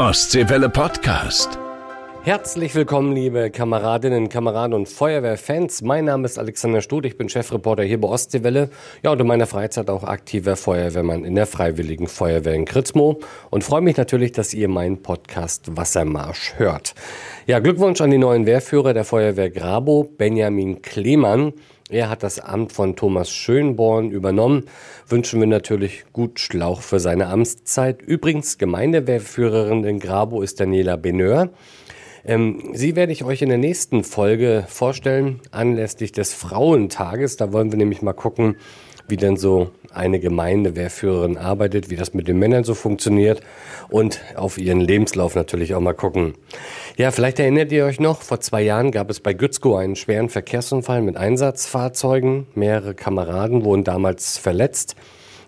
Ostseewelle 0.00 0.70
Podcast. 0.70 1.58
Herzlich 2.22 2.74
willkommen, 2.74 3.14
liebe 3.14 3.50
Kameradinnen, 3.50 4.30
Kameraden 4.30 4.72
und 4.72 4.88
Feuerwehrfans. 4.88 5.82
Mein 5.82 6.06
Name 6.06 6.24
ist 6.24 6.38
Alexander 6.38 6.80
Stuth, 6.80 7.04
ich 7.04 7.18
bin 7.18 7.28
Chefreporter 7.28 7.82
hier 7.82 8.00
bei 8.00 8.08
Ostseewelle. 8.08 8.70
Ja, 9.02 9.12
und 9.12 9.20
in 9.20 9.26
meiner 9.26 9.46
Freizeit 9.46 9.90
auch 9.90 10.02
aktiver 10.04 10.56
Feuerwehrmann 10.56 11.26
in 11.26 11.34
der 11.34 11.46
Freiwilligen 11.46 12.06
Feuerwehr 12.06 12.54
in 12.54 12.64
Kritzmo. 12.64 13.20
Und 13.50 13.62
freue 13.62 13.82
mich 13.82 13.98
natürlich, 13.98 14.32
dass 14.32 14.54
ihr 14.54 14.68
meinen 14.68 15.02
Podcast 15.02 15.76
Wassermarsch 15.76 16.54
hört. 16.56 16.94
Ja, 17.46 17.58
Glückwunsch 17.58 18.00
an 18.00 18.10
die 18.10 18.16
neuen 18.16 18.46
Wehrführer 18.46 18.94
der 18.94 19.04
Feuerwehr 19.04 19.50
Grabo, 19.50 20.04
Benjamin 20.16 20.80
Klemann. 20.80 21.52
Er 21.90 22.08
hat 22.08 22.22
das 22.22 22.38
Amt 22.38 22.72
von 22.72 22.94
Thomas 22.94 23.30
Schönborn 23.30 24.12
übernommen. 24.12 24.66
Wünschen 25.08 25.40
wir 25.40 25.48
natürlich 25.48 26.04
gut 26.12 26.38
Schlauch 26.38 26.82
für 26.82 27.00
seine 27.00 27.26
Amtszeit. 27.26 28.00
Übrigens, 28.00 28.58
Gemeindewehrführerin 28.58 29.82
in 29.82 29.98
Grabo 29.98 30.40
ist 30.40 30.60
Daniela 30.60 30.94
Beneur. 30.94 31.50
Ähm, 32.24 32.70
sie 32.74 32.94
werde 32.94 33.12
ich 33.12 33.24
euch 33.24 33.42
in 33.42 33.48
der 33.48 33.58
nächsten 33.58 34.04
Folge 34.04 34.64
vorstellen, 34.68 35.40
anlässlich 35.50 36.12
des 36.12 36.32
Frauentages. 36.32 37.36
Da 37.36 37.52
wollen 37.52 37.72
wir 37.72 37.78
nämlich 37.78 38.02
mal 38.02 38.12
gucken, 38.12 38.54
wie 39.10 39.16
denn 39.16 39.36
so 39.36 39.70
eine 39.92 40.20
Gemeindewehrführerin 40.20 41.36
arbeitet, 41.36 41.90
wie 41.90 41.96
das 41.96 42.14
mit 42.14 42.28
den 42.28 42.38
Männern 42.38 42.64
so 42.64 42.74
funktioniert 42.74 43.40
und 43.88 44.20
auf 44.36 44.58
ihren 44.58 44.80
Lebenslauf 44.80 45.34
natürlich 45.34 45.74
auch 45.74 45.80
mal 45.80 45.94
gucken. 45.94 46.34
Ja, 46.96 47.10
vielleicht 47.10 47.38
erinnert 47.38 47.72
ihr 47.72 47.84
euch 47.84 48.00
noch, 48.00 48.22
vor 48.22 48.40
zwei 48.40 48.62
Jahren 48.62 48.92
gab 48.92 49.10
es 49.10 49.20
bei 49.20 49.32
Gützko 49.32 49.76
einen 49.76 49.96
schweren 49.96 50.28
Verkehrsunfall 50.28 51.02
mit 51.02 51.16
Einsatzfahrzeugen. 51.16 52.46
Mehrere 52.54 52.94
Kameraden 52.94 53.64
wurden 53.64 53.84
damals 53.84 54.38
verletzt. 54.38 54.96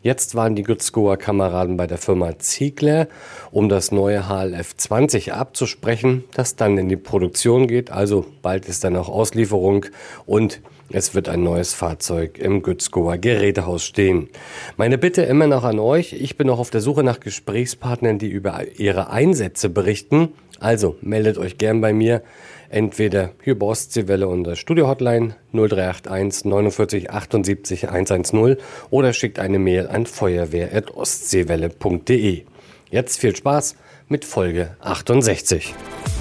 Jetzt 0.02 0.34
waren 0.34 0.56
die 0.56 0.64
Gützkower 0.64 1.16
Kameraden 1.16 1.76
bei 1.76 1.86
der 1.86 1.98
Firma 1.98 2.36
Ziegler, 2.40 3.06
um 3.52 3.68
das 3.68 3.92
neue 3.92 4.28
HLF 4.28 4.76
20 4.76 5.32
abzusprechen, 5.32 6.24
das 6.34 6.56
dann 6.56 6.76
in 6.76 6.88
die 6.88 6.96
Produktion 6.96 7.68
geht. 7.68 7.92
Also 7.92 8.26
bald 8.42 8.69
ist 8.69 8.82
dann 8.82 8.97
auch 8.97 9.08
Auslieferung 9.08 9.86
und 10.26 10.60
es 10.92 11.14
wird 11.14 11.28
ein 11.28 11.42
neues 11.42 11.74
Fahrzeug 11.74 12.38
im 12.38 12.62
Gützkower 12.62 13.18
Gerätehaus 13.18 13.84
stehen. 13.84 14.28
Meine 14.76 14.96
Bitte 14.98 15.22
immer 15.22 15.46
noch 15.46 15.62
an 15.64 15.78
euch. 15.78 16.12
Ich 16.12 16.36
bin 16.36 16.48
noch 16.48 16.58
auf 16.58 16.68
der 16.70 16.82
Suche 16.82 17.02
nach 17.02 17.20
Gesprächspartnern, 17.20 18.18
die 18.18 18.28
über 18.28 18.60
ihre 18.76 19.08
Einsätze 19.10 19.70
berichten. 19.70 20.34
Also 20.60 20.96
meldet 21.00 21.38
euch 21.38 21.56
gern 21.58 21.80
bei 21.80 21.92
mir. 21.92 22.22
Entweder 22.68 23.30
hier 23.42 23.58
bei 23.58 23.66
Ostseewelle 23.66 24.28
unter 24.28 24.54
Studio 24.56 24.88
Hotline 24.88 25.36
0381 25.52 26.44
49 26.44 27.10
78 27.10 27.88
110 27.90 28.56
oder 28.90 29.12
schickt 29.12 29.38
eine 29.38 29.58
Mail 29.58 29.88
an 29.88 30.06
feuerwehr.ostseewelle.de. 30.06 32.44
Jetzt 32.90 33.18
viel 33.18 33.36
Spaß 33.36 33.76
mit 34.12 34.27
Folge 34.27 34.77
68. 34.80 35.74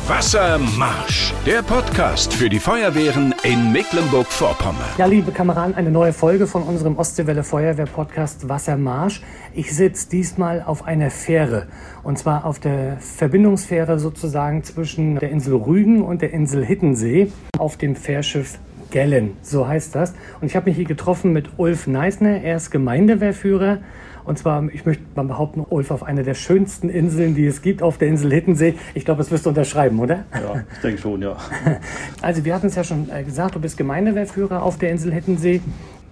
Wassermarsch, 0.08 1.34
der 1.45 1.61
Podcast 1.61 2.33
für 2.33 2.48
die 2.48 2.58
Feuerwehren 2.58 3.36
in 3.44 3.73
Mecklenburg-Vorpommern. 3.73 4.86
Ja, 4.98 5.08
liebe 5.08 5.33
Kameraden, 5.33 5.75
eine 5.75 5.92
neue 5.92 6.14
Folge 6.14 6.48
von 6.48 6.64
unserem 6.64 6.98
Ostseewelle 6.98 7.44
Feuerwehr 7.44 7.88
Podcast 7.88 8.48
Wassermarsch. 8.48 9.22
Ich 9.53 9.75
sitze 9.75 10.09
diesmal 10.09 10.64
auf 10.66 10.86
einer 10.86 11.11
Fähre 11.11 11.67
und 12.03 12.17
zwar 12.17 12.45
auf 12.45 12.59
der 12.59 12.95
Verbindungsfähre 13.02 14.00
sozusagen 14.00 14.64
zwischen 14.64 15.20
der 15.20 15.30
Insel 15.30 15.55
Rügen 15.55 16.02
und 16.02 16.22
der 16.22 16.31
Insel 16.31 16.64
Hittensee 16.64 17.30
auf 17.58 17.76
dem 17.76 17.98
Fährschiff 17.98 18.58
Gellen, 18.89 19.36
so 19.42 19.67
heißt 19.67 19.95
das. 19.95 20.14
Und 20.39 20.48
ich 20.48 20.55
habe 20.55 20.70
mich 20.70 20.78
hier 20.78 20.86
getroffen 20.86 21.33
mit 21.33 21.50
Ulf 21.58 21.88
Neisner, 21.88 22.42
er 22.42 22.55
ist 22.55 22.72
Gemeindewehrführer 22.72 23.80
und 24.23 24.38
zwar, 24.38 24.67
ich 24.73 24.86
möchte 24.86 25.03
mal 25.16 25.25
behaupten, 25.25 25.66
Ulf, 25.69 25.91
auf 25.91 26.03
einer 26.03 26.23
der 26.23 26.33
schönsten 26.33 26.89
Inseln, 26.89 27.36
die 27.36 27.45
es 27.45 27.61
gibt, 27.61 27.81
auf 27.81 27.97
der 27.97 28.08
Insel 28.08 28.31
Hittensee. 28.31 28.75
Ich 28.94 29.05
glaube, 29.05 29.19
das 29.19 29.31
wirst 29.31 29.45
du 29.45 29.50
unterschreiben, 29.50 30.00
oder? 30.00 30.25
Ja, 30.33 30.64
ich 30.73 30.81
denke 30.81 31.02
schon, 31.02 31.22
ja. 31.22 31.38
Also 32.22 32.45
wir 32.45 32.53
hatten 32.53 32.67
es 32.67 32.75
ja 32.75 32.83
schon 32.83 33.09
äh, 33.09 33.23
gesagt, 33.23 33.55
du 33.55 33.59
bist 33.59 33.77
Gemeindewehrführer 33.77 34.61
auf 34.64 34.77
der 34.77 34.92
Insel 34.92 35.14
Hittensee. 35.14 35.61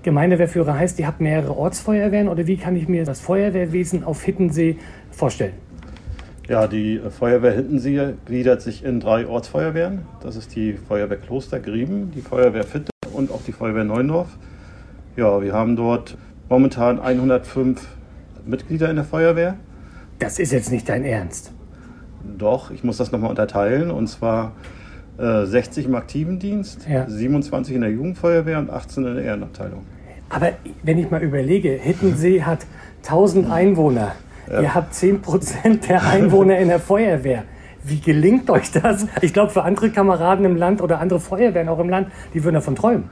Gemeindewehrführer 0.04 0.76
heißt, 0.76 1.00
ihr 1.00 1.08
habt 1.08 1.20
mehrere 1.20 1.56
Ortsfeuerwehren 1.56 2.30
oder 2.30 2.48
wie 2.48 2.58
kann 2.58 2.76
ich 2.76 2.88
mir 2.88 3.04
das 3.04 3.20
Feuerwehrwesen 3.20 4.04
auf 4.04 4.24
Hittensee 4.24 4.78
vorstellen? 5.12 5.54
Ja, 6.48 6.66
die 6.66 7.00
Feuerwehr 7.12 7.52
Hittensee 7.52 8.14
gliedert 8.26 8.62
sich 8.62 8.84
in 8.84 9.00
drei 9.00 9.28
Ortsfeuerwehren. 9.28 10.00
Das 10.24 10.36
ist 10.36 10.56
die 10.56 10.74
Feuerwehr 10.74 11.18
Kloster 11.18 11.60
Grieben, 11.60 12.12
die 12.16 12.22
Feuerwehr 12.22 12.64
Fitte 12.64 12.90
und 13.14 13.30
auch 13.30 13.42
die 13.46 13.52
Feuerwehr 13.52 13.84
Neuendorf. 13.84 14.30
Ja, 15.16 15.42
wir 15.44 15.54
haben 15.54 15.76
dort 15.76 16.18
momentan 16.48 17.00
105 17.00 17.86
Mitglieder 18.50 18.90
in 18.90 18.96
der 18.96 19.06
Feuerwehr. 19.06 19.56
Das 20.20 20.40
ist 20.40 20.52
jetzt 20.52 20.72
nicht 20.72 20.90
dein 20.90 21.06
Ernst. 21.06 21.52
Doch, 22.38 22.72
ich 22.72 22.84
muss 22.84 22.98
das 22.98 23.12
nochmal 23.12 23.30
unterteilen. 23.30 23.92
Und 23.92 24.08
zwar 24.08 24.54
äh, 25.18 25.46
60 25.46 25.86
im 25.86 25.96
aktiven 25.96 26.40
Dienst, 26.40 26.88
ja. 26.90 27.08
27 27.08 27.76
in 27.76 27.82
der 27.82 27.92
Jugendfeuerwehr 27.92 28.60
und 28.60 28.70
18 28.70 29.06
in 29.06 29.16
der 29.16 29.24
Ehrenabteilung. 29.24 29.86
Aber 30.30 30.52
wenn 30.84 30.98
ich 30.98 31.10
mal 31.10 31.24
überlege, 31.24 31.70
Hittensee 31.72 32.44
hat 32.44 32.66
1000 33.04 33.50
Einwohner. 33.52 34.14
Ja. 34.50 34.62
Ihr 34.62 34.76
habt 34.76 34.94
10% 34.94 35.88
der 35.88 36.04
Einwohner 36.04 36.58
in 36.58 36.70
der 36.70 36.80
Feuerwehr. 36.80 37.44
Wie 37.84 38.00
gelingt 38.00 38.50
euch 38.50 38.72
das? 38.72 39.08
Ich 39.22 39.32
glaube, 39.32 39.52
für 39.52 39.64
andere 39.64 39.90
Kameraden 39.90 40.44
im 40.44 40.58
Land 40.58 40.82
oder 40.82 41.00
andere 41.00 41.20
Feuerwehren 41.20 41.70
auch 41.70 41.80
im 41.80 41.90
Land, 41.90 42.10
die 42.34 42.44
würden 42.44 42.56
davon 42.56 42.76
träumen. 42.76 43.10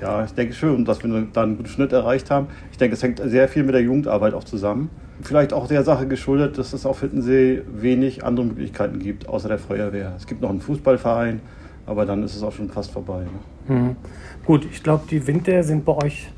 Ja, 0.00 0.24
ich 0.24 0.32
denke 0.32 0.54
schon, 0.54 0.84
dass 0.84 1.02
wir 1.02 1.26
da 1.32 1.42
einen 1.42 1.56
guten 1.56 1.68
Schnitt 1.68 1.92
erreicht 1.92 2.30
haben. 2.30 2.48
Ich 2.70 2.78
denke, 2.78 2.94
es 2.94 3.02
hängt 3.02 3.20
sehr 3.24 3.48
viel 3.48 3.64
mit 3.64 3.74
der 3.74 3.82
Jugendarbeit 3.82 4.34
auch 4.34 4.44
zusammen. 4.44 4.90
Vielleicht 5.22 5.52
auch 5.52 5.66
der 5.66 5.82
Sache 5.82 6.06
geschuldet, 6.06 6.58
dass 6.58 6.72
es 6.72 6.86
auf 6.86 7.00
Hittensee 7.00 7.62
wenig 7.66 8.24
andere 8.24 8.46
Möglichkeiten 8.46 9.00
gibt, 9.00 9.28
außer 9.28 9.48
der 9.48 9.58
Feuerwehr. 9.58 10.14
Es 10.16 10.26
gibt 10.26 10.40
noch 10.40 10.50
einen 10.50 10.60
Fußballverein, 10.60 11.40
aber 11.86 12.06
dann 12.06 12.22
ist 12.22 12.36
es 12.36 12.42
auch 12.42 12.52
schon 12.52 12.68
fast 12.68 12.92
vorbei. 12.92 13.24
Ne? 13.68 13.74
Mhm. 13.74 13.96
Gut, 14.44 14.66
ich 14.70 14.82
glaube, 14.82 15.04
die 15.10 15.26
Winter 15.26 15.62
sind 15.64 15.84
bei 15.84 15.92
euch 15.96 16.28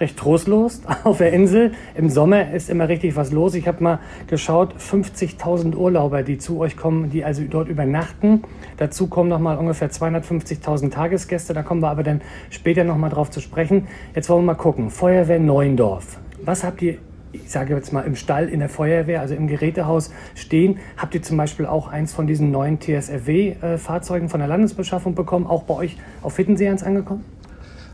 recht 0.00 0.16
trostlos 0.16 0.80
auf 1.04 1.18
der 1.18 1.32
Insel. 1.32 1.72
Im 1.94 2.08
Sommer 2.08 2.52
ist 2.52 2.70
immer 2.70 2.88
richtig 2.88 3.16
was 3.16 3.30
los. 3.30 3.54
Ich 3.54 3.68
habe 3.68 3.82
mal 3.82 3.98
geschaut, 4.26 4.74
50.000 4.76 5.76
Urlauber, 5.76 6.22
die 6.22 6.38
zu 6.38 6.58
euch 6.58 6.76
kommen, 6.76 7.10
die 7.10 7.24
also 7.24 7.42
dort 7.48 7.68
übernachten. 7.68 8.42
Dazu 8.78 9.06
kommen 9.06 9.28
noch 9.28 9.38
mal 9.38 9.56
ungefähr 9.56 9.90
250.000 9.90 10.90
Tagesgäste. 10.90 11.52
Da 11.52 11.62
kommen 11.62 11.82
wir 11.82 11.90
aber 11.90 12.02
dann 12.02 12.22
später 12.48 12.84
noch 12.84 12.96
mal 12.96 13.10
drauf 13.10 13.30
zu 13.30 13.40
sprechen. 13.40 13.86
Jetzt 14.14 14.28
wollen 14.28 14.42
wir 14.42 14.52
mal 14.52 14.54
gucken. 14.54 14.90
Feuerwehr 14.90 15.38
Neuendorf. 15.38 16.18
Was 16.42 16.64
habt 16.64 16.82
ihr 16.82 16.96
ich 17.32 17.48
sage 17.48 17.74
jetzt 17.74 17.92
mal, 17.92 18.02
im 18.02 18.16
Stall 18.16 18.48
in 18.48 18.58
der 18.58 18.68
Feuerwehr, 18.68 19.20
also 19.20 19.36
im 19.36 19.46
Gerätehaus 19.46 20.12
stehen. 20.34 20.78
Habt 20.96 21.14
ihr 21.14 21.22
zum 21.22 21.36
Beispiel 21.36 21.64
auch 21.64 21.86
eins 21.86 22.12
von 22.12 22.26
diesen 22.26 22.50
neuen 22.50 22.80
TSFW-Fahrzeugen 22.80 24.28
von 24.28 24.40
der 24.40 24.48
Landesbeschaffung 24.48 25.14
bekommen, 25.14 25.46
auch 25.46 25.62
bei 25.62 25.74
euch 25.74 25.96
auf 26.22 26.36
Hittensee 26.36 26.68
eins 26.68 26.82
angekommen? 26.82 27.24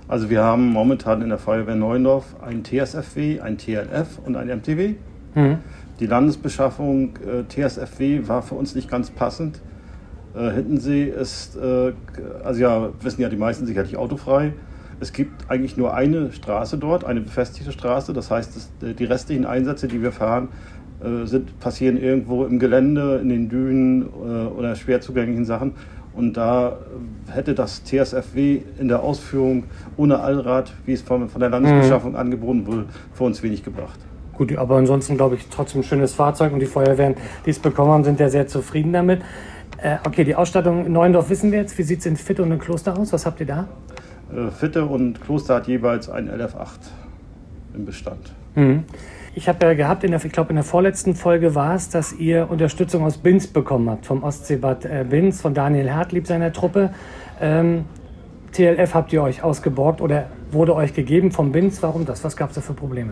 Also 0.09 0.31
wir 0.31 0.43
haben 0.43 0.69
momentan 0.69 1.21
in 1.23 1.31
der 1.31 1.39
Feuerwehr 1.39 1.75
Neuendorf 1.75 2.37
ein 2.41 2.63
TSFW, 2.63 3.41
ein 3.41 3.59
TLF 3.59 4.19
und 4.25 4.37
ein 4.37 4.49
MTW. 4.49 4.95
Mhm. 5.35 5.59
Die 5.99 6.07
Landesbeschaffung 6.07 7.15
äh, 7.17 7.45
TSFW 7.49 8.29
war 8.29 8.43
für 8.43 8.55
uns 8.55 8.75
nicht 8.75 8.89
ganz 8.89 9.11
passend. 9.11 9.61
Äh, 10.35 10.51
Hittensee 10.51 11.05
ist, 11.05 11.57
äh, 11.57 11.93
also 12.45 12.61
ja, 12.61 12.91
wissen 13.01 13.23
ja 13.23 13.29
die 13.29 13.37
meisten 13.37 13.67
sicherlich 13.67 13.97
autofrei. 13.97 14.53
Es 15.01 15.13
gibt 15.13 15.51
eigentlich 15.51 15.77
nur 15.77 15.95
eine 15.95 16.33
Straße 16.33 16.79
dort, 16.79 17.05
eine 17.05 17.21
befestigte 17.21 17.73
Straße. 17.73 18.13
Das 18.13 18.31
heißt, 18.31 18.57
das, 18.57 18.89
äh, 18.89 18.95
die 18.95 19.05
restlichen 19.05 19.45
Einsätze, 19.45 19.89
die 19.89 20.03
wir 20.03 20.13
fahren, 20.13 20.49
äh, 21.03 21.27
sind, 21.27 21.59
passieren 21.61 21.97
irgendwo 21.97 22.45
im 22.45 22.59
Gelände, 22.59 23.19
in 23.21 23.29
den 23.29 23.49
Dünen 23.49 24.03
äh, 24.03 24.07
oder 24.47 24.77
schwer 24.77 25.01
zugänglichen 25.01 25.45
Sachen. 25.45 25.73
Und 26.17 26.37
da 26.37 26.79
hätte 27.31 27.55
das 27.55 27.85
TSFW 27.85 28.63
in 28.79 28.89
der 28.89 29.03
Ausführung 29.03 29.65
ohne 29.99 30.21
Allrad, 30.21 30.73
wie 30.87 30.95
es 30.95 31.03
von, 31.03 31.29
von 31.29 31.41
der 31.41 31.51
Landesbeschaffung 31.51 32.13
mhm. 32.13 32.17
angeboten 32.17 32.67
wurde, 32.67 32.87
für 33.13 33.25
uns 33.25 33.43
wenig 33.43 33.63
gebracht. 33.63 34.01
Gut, 34.33 34.57
aber 34.57 34.77
ansonsten 34.77 35.17
glaube 35.17 35.37
ich 35.37 35.47
trotzdem 35.49 35.83
ein 35.83 35.85
schönes 35.85 36.15
Fahrzeug 36.15 36.53
und 36.53 36.61
die 36.61 36.67
Feuerwehren, 36.67 37.17
die 37.45 37.51
es 37.51 37.59
bekommen 37.59 37.91
haben, 37.91 38.05
sind 38.05 38.19
ja 38.19 38.29
sehr 38.31 38.47
zufrieden 38.47 38.93
damit. 38.93 39.21
Äh, 39.79 39.97
okay, 40.07 40.25
die 40.25 40.35
Ausstattung 40.35 40.87
in 40.87 40.93
Neuendorf 40.93 41.29
wissen 41.29 41.53
wir 41.53 41.61
jetzt. 41.61 41.77
Wie 41.77 41.83
sieht 41.83 42.01
es 42.01 42.07
in 42.07 42.17
Fitte 42.17 42.43
und 42.43 42.51
in 42.51 42.59
Kloster 42.59 42.99
aus? 42.99 43.13
Was 43.13 43.27
habt 43.27 43.41
ihr 43.41 43.47
da? 43.47 43.69
Äh, 44.35 44.51
Fitte 44.51 44.87
und 44.87 45.21
Kloster 45.21 45.57
hat 45.57 45.69
jeweils 45.69 46.09
ein 46.09 46.31
LF8 46.31 46.79
im 47.75 47.85
Bestand. 47.85 48.33
Mhm. 48.55 48.85
Ich 49.37 49.51
habe 49.51 49.67
ja 49.67 49.75
gehabt, 49.75 50.03
in 50.03 50.13
der, 50.13 50.25
ich 50.25 50.33
glaube 50.33 50.49
in 50.49 50.57
der 50.57 50.65
vorletzten 50.65 51.15
Folge 51.15 51.55
war 51.55 51.75
es, 51.75 51.91
dass 51.91 52.15
ihr 52.15 52.51
Unterstützung 52.51 53.05
aus 53.05 53.19
Binz 53.19 53.47
bekommen 53.47 53.91
habt, 53.91 54.07
vom 54.07 54.23
Ostseebad 54.23 54.87
äh, 54.87 55.05
Binz, 55.07 55.43
von 55.43 55.53
Daniel 55.53 55.93
Hartlieb 55.93 56.27
seiner 56.27 56.55
Truppe. 56.55 56.89
Ähm, 57.39 57.85
TLF 58.53 58.95
habt 58.95 59.13
ihr 59.13 59.23
euch 59.23 59.43
ausgeborgt 59.43 60.01
oder 60.01 60.31
wurde 60.51 60.75
euch 60.75 60.95
gegeben 60.95 61.33
vom 61.33 61.53
Binz. 61.53 61.83
Warum 61.83 62.07
das? 62.07 62.25
Was 62.25 62.35
gab 62.35 62.49
es 62.49 62.55
da 62.55 62.63
für 62.63 62.73
Probleme? 62.73 63.11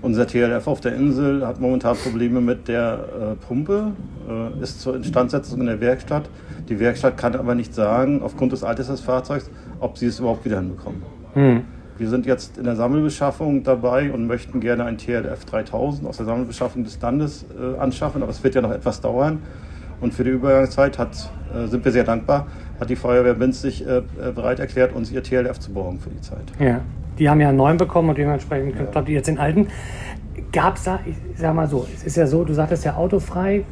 Unser 0.00 0.28
TLF 0.28 0.68
auf 0.68 0.80
der 0.80 0.94
Insel 0.94 1.44
hat 1.44 1.60
momentan 1.60 1.96
Probleme 1.96 2.40
mit 2.40 2.68
der 2.68 3.08
äh, 3.32 3.44
Pumpe, 3.44 3.94
äh, 4.28 4.62
ist 4.62 4.80
zur 4.80 4.94
Instandsetzung 4.94 5.58
in 5.58 5.66
der 5.66 5.80
Werkstatt. 5.80 6.30
Die 6.68 6.78
Werkstatt 6.78 7.16
kann 7.16 7.34
aber 7.34 7.56
nicht 7.56 7.74
sagen, 7.74 8.22
aufgrund 8.22 8.52
des 8.52 8.62
Alters 8.62 8.86
des 8.86 9.00
Fahrzeugs, 9.00 9.50
ob 9.80 9.98
sie 9.98 10.06
es 10.06 10.20
überhaupt 10.20 10.44
wieder 10.44 10.58
hinbekommen. 10.60 11.02
Hm. 11.34 11.64
Wir 12.02 12.08
sind 12.08 12.26
jetzt 12.26 12.58
in 12.58 12.64
der 12.64 12.74
Sammelbeschaffung 12.74 13.62
dabei 13.62 14.10
und 14.10 14.26
möchten 14.26 14.58
gerne 14.58 14.84
ein 14.86 14.98
TLF 14.98 15.44
3000 15.44 16.08
aus 16.08 16.16
der 16.16 16.26
Sammelbeschaffung 16.26 16.82
des 16.82 17.00
Landes 17.00 17.46
äh, 17.56 17.78
anschaffen, 17.78 18.24
aber 18.24 18.32
es 18.32 18.42
wird 18.42 18.56
ja 18.56 18.60
noch 18.60 18.72
etwas 18.72 19.00
dauern. 19.00 19.38
Und 20.00 20.12
für 20.12 20.24
die 20.24 20.30
Übergangszeit 20.30 20.98
hat, 20.98 21.30
äh, 21.54 21.68
sind 21.68 21.84
wir 21.84 21.92
sehr 21.92 22.02
dankbar, 22.02 22.48
hat 22.80 22.90
die 22.90 22.96
Feuerwehr 22.96 23.38
Winzig 23.38 23.86
äh, 23.86 24.02
bereit 24.34 24.58
erklärt, 24.58 24.96
uns 24.96 25.12
ihr 25.12 25.22
TLF 25.22 25.60
zu 25.60 25.72
borgen 25.72 26.00
für 26.00 26.10
die 26.10 26.20
Zeit. 26.20 26.42
Ja, 26.58 26.80
die 27.20 27.30
haben 27.30 27.40
ja 27.40 27.50
einen 27.50 27.58
neuen 27.58 27.76
bekommen 27.76 28.08
und 28.08 28.18
dementsprechend 28.18 28.74
ja. 28.74 28.86
habt 28.92 29.08
ihr 29.08 29.14
jetzt 29.14 29.28
den 29.28 29.38
alten. 29.38 29.68
Gab 30.50 30.78
es 30.78 30.82
da, 30.82 30.98
ich 31.06 31.14
sag 31.36 31.54
mal 31.54 31.68
so, 31.68 31.86
es 31.94 32.02
ist 32.02 32.16
ja 32.16 32.26
so, 32.26 32.42
du 32.42 32.52
sagtest 32.52 32.84
ja 32.84 32.96
autofrei. 32.96 33.64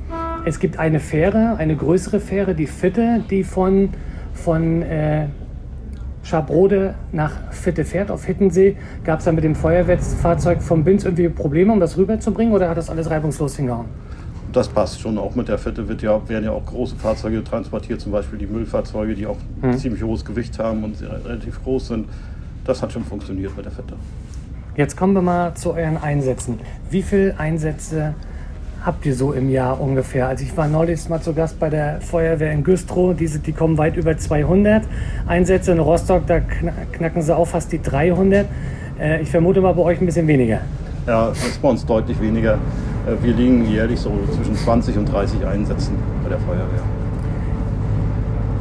Es 0.45 0.61
gibt 0.61 0.79
eine 0.79 1.01
Fähre, 1.01 1.57
eine 1.59 1.75
größere 1.75 2.21
Fähre, 2.21 2.55
die 2.55 2.69
Fitte, 2.69 3.25
die 3.29 3.43
von, 3.43 3.89
von 4.35 4.83
äh, 4.83 5.27
Schabrode 6.23 6.95
nach 7.13 7.33
Fitte 7.51 7.85
fährt, 7.85 8.11
auf 8.11 8.25
Hittensee. 8.25 8.77
Gab 9.05 9.21
es 9.21 9.25
da 9.25 9.33
mit 9.33 9.45
dem 9.45 9.55
Feuerwehrfahrzeug 9.55 10.63
vom 10.63 10.85
Binz 10.85 11.05
irgendwie 11.05 11.29
Probleme, 11.29 11.73
um 11.73 11.81
das 11.81 11.97
rüberzubringen 11.97 12.53
oder 12.53 12.69
hat 12.69 12.77
das 12.77 12.91
alles 12.91 13.11
reibungslos 13.11 13.57
hingehauen? 13.57 13.87
Das 14.53 14.69
passt 14.69 15.01
schon. 15.01 15.17
Auch 15.17 15.35
mit 15.35 15.49
der 15.49 15.59
Fitte 15.59 15.89
wird 15.89 16.03
ja, 16.03 16.29
werden 16.29 16.45
ja 16.45 16.51
auch 16.51 16.67
große 16.67 16.97
Fahrzeuge 16.97 17.43
transportiert, 17.45 18.01
zum 18.01 18.13
Beispiel 18.13 18.39
die 18.39 18.47
Müllfahrzeuge, 18.47 19.15
die 19.15 19.27
auch 19.27 19.39
hm. 19.63 19.79
ziemlich 19.79 20.03
hohes 20.03 20.25
Gewicht 20.25 20.59
haben 20.59 20.85
und 20.85 21.01
relativ 21.01 21.63
groß 21.63 21.89
sind. 21.89 22.07
Das 22.65 22.83
hat 22.83 22.93
schon 22.93 23.05
funktioniert 23.05 23.57
mit 23.57 23.65
der 23.65 23.73
Fitte. 23.73 23.95
Jetzt 24.77 24.97
kommen 24.97 25.15
wir 25.15 25.23
mal 25.23 25.55
zu 25.55 25.73
euren 25.73 25.97
Einsätzen. 25.97 26.61
Wie 26.91 27.03
viele 27.03 27.39
Einsätze 27.39 28.15
habt 28.85 29.05
ihr 29.05 29.15
so 29.15 29.33
im 29.33 29.51
Jahr 29.51 29.81
ungefähr? 29.81 30.29
Also 30.29 30.45
ich 30.45 30.57
war 30.57 30.67
neulich 30.67 31.09
mal 31.09 31.21
zu 31.21 31.35
Gast 31.35 31.59
bei 31.59 31.69
der 31.69 32.01
Feuerwehr 32.01 32.53
in 32.53 32.65
Güstrow. 32.65 33.15
Diese, 33.15 33.39
die 33.39 33.53
kommen 33.53 33.79
weit 33.79 33.97
über 33.97 34.17
200 34.17 34.85
Einsätze. 35.27 35.73
In 35.73 35.79
Rostock, 35.79 36.27
da 36.27 36.41
knacken 36.41 37.23
sie 37.23 37.37
auch 37.37 37.47
fast 37.47 37.73
die 37.73 37.83
300. 37.83 38.47
Äh, 38.99 39.23
ich 39.23 39.31
vermute 39.31 39.61
mal 39.61 39.73
bei 39.73 39.83
euch 39.83 40.01
ein 40.01 40.07
bisschen 40.07 40.27
weniger. 40.27 40.61
Ja, 41.07 41.29
das 41.29 41.45
ist 41.45 41.63
bei 41.63 41.69
uns 41.69 41.85
deutlich 41.85 42.21
weniger. 42.21 42.55
Äh, 42.55 43.23
wir 43.23 43.35
liegen 43.35 43.67
jährlich 43.67 44.01
so 44.01 44.13
zwischen 44.35 44.57
20 44.57 44.97
und 44.99 45.13
30 45.13 45.47
Einsätzen 45.47 45.95
bei 46.23 46.31
der 46.31 46.39
Feuerwehr. 46.39 46.65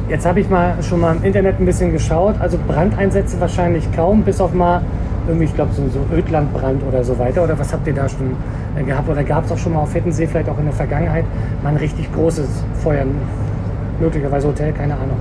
Jetzt 0.08 0.26
habe 0.26 0.40
ich 0.40 0.50
mal 0.50 0.82
schon 0.82 1.00
mal 1.00 1.16
im 1.16 1.22
Internet 1.22 1.60
ein 1.60 1.66
bisschen 1.66 1.92
geschaut. 1.92 2.34
Also 2.40 2.58
Brandeinsätze 2.66 3.40
wahrscheinlich 3.40 3.84
kaum, 3.92 4.22
bis 4.22 4.40
auf 4.40 4.52
mal 4.52 4.82
irgendwie, 5.26 5.44
ich 5.44 5.54
glaube, 5.54 5.72
so, 5.72 5.82
so 5.88 6.14
Ödlandbrand 6.14 6.82
oder 6.82 7.04
so 7.04 7.18
weiter? 7.18 7.44
Oder 7.44 7.58
was 7.58 7.72
habt 7.72 7.86
ihr 7.86 7.94
da 7.94 8.08
schon 8.08 8.36
gehabt? 8.84 9.08
Oder 9.08 9.24
gab 9.24 9.44
es 9.44 9.52
auch 9.52 9.58
schon 9.58 9.74
mal 9.74 9.80
auf 9.80 9.92
Hittensee, 9.92 10.26
vielleicht 10.26 10.48
auch 10.48 10.58
in 10.58 10.64
der 10.64 10.74
Vergangenheit, 10.74 11.24
mal 11.62 11.70
ein 11.70 11.76
richtig 11.76 12.12
großes 12.12 12.48
Feuer? 12.82 13.04
Möglicherweise 14.00 14.48
Hotel, 14.48 14.72
keine 14.72 14.94
Ahnung. 14.94 15.16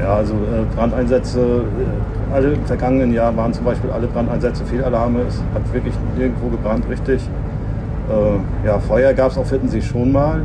Ja, 0.00 0.14
also 0.14 0.34
äh, 0.34 0.74
Brandeinsätze, 0.74 1.40
äh, 1.40 2.34
alle 2.34 2.52
im 2.52 2.64
vergangenen 2.64 3.12
Jahr 3.12 3.36
waren 3.36 3.52
zum 3.52 3.64
Beispiel 3.64 3.90
alle 3.90 4.06
Brandeinsätze 4.06 4.64
Fehlalarme. 4.64 5.20
Es 5.28 5.42
hat 5.54 5.74
wirklich 5.74 5.94
nirgendwo 6.16 6.48
gebrannt, 6.48 6.84
richtig. 6.88 7.28
Äh, 8.08 8.66
ja, 8.66 8.78
Feuer 8.78 9.12
gab 9.12 9.30
es 9.32 9.38
auf 9.38 9.50
Hittensee 9.50 9.82
schon 9.82 10.12
mal. 10.12 10.42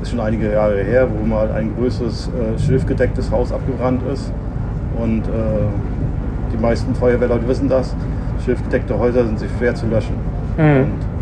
Ist 0.00 0.10
schon 0.10 0.20
einige 0.20 0.52
Jahre 0.52 0.82
her, 0.82 1.06
wo 1.10 1.26
mal 1.26 1.50
ein 1.52 1.74
größeres 1.76 2.28
äh, 2.28 2.58
schilfgedecktes 2.58 3.30
Haus 3.30 3.52
abgebrannt 3.52 4.02
ist. 4.12 4.32
Und 4.98 5.22
äh, 5.22 5.30
die 6.52 6.58
meisten 6.58 6.94
Feuerwehrleute 6.94 7.46
wissen 7.48 7.68
das. 7.68 7.94
Schilfgedeckte 8.44 8.98
Häuser 8.98 9.24
sind 9.24 9.38
sich 9.38 9.50
schwer 9.58 9.74
zu 9.74 9.86
löschen. 9.86 10.14
Mhm. 10.56 10.62
Und, 10.62 10.86
äh, 10.86 11.13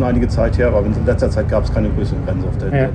schon 0.00 0.08
einige 0.08 0.28
Zeit 0.28 0.58
her, 0.58 0.68
aber 0.68 0.84
in 0.84 1.06
letzter 1.06 1.30
Zeit 1.30 1.48
gab 1.48 1.64
es 1.64 1.72
keine 1.72 1.90
größeren 1.90 2.24
Brände 2.24 2.48
auf 2.48 2.58
der 2.58 2.82
ja. 2.82 2.88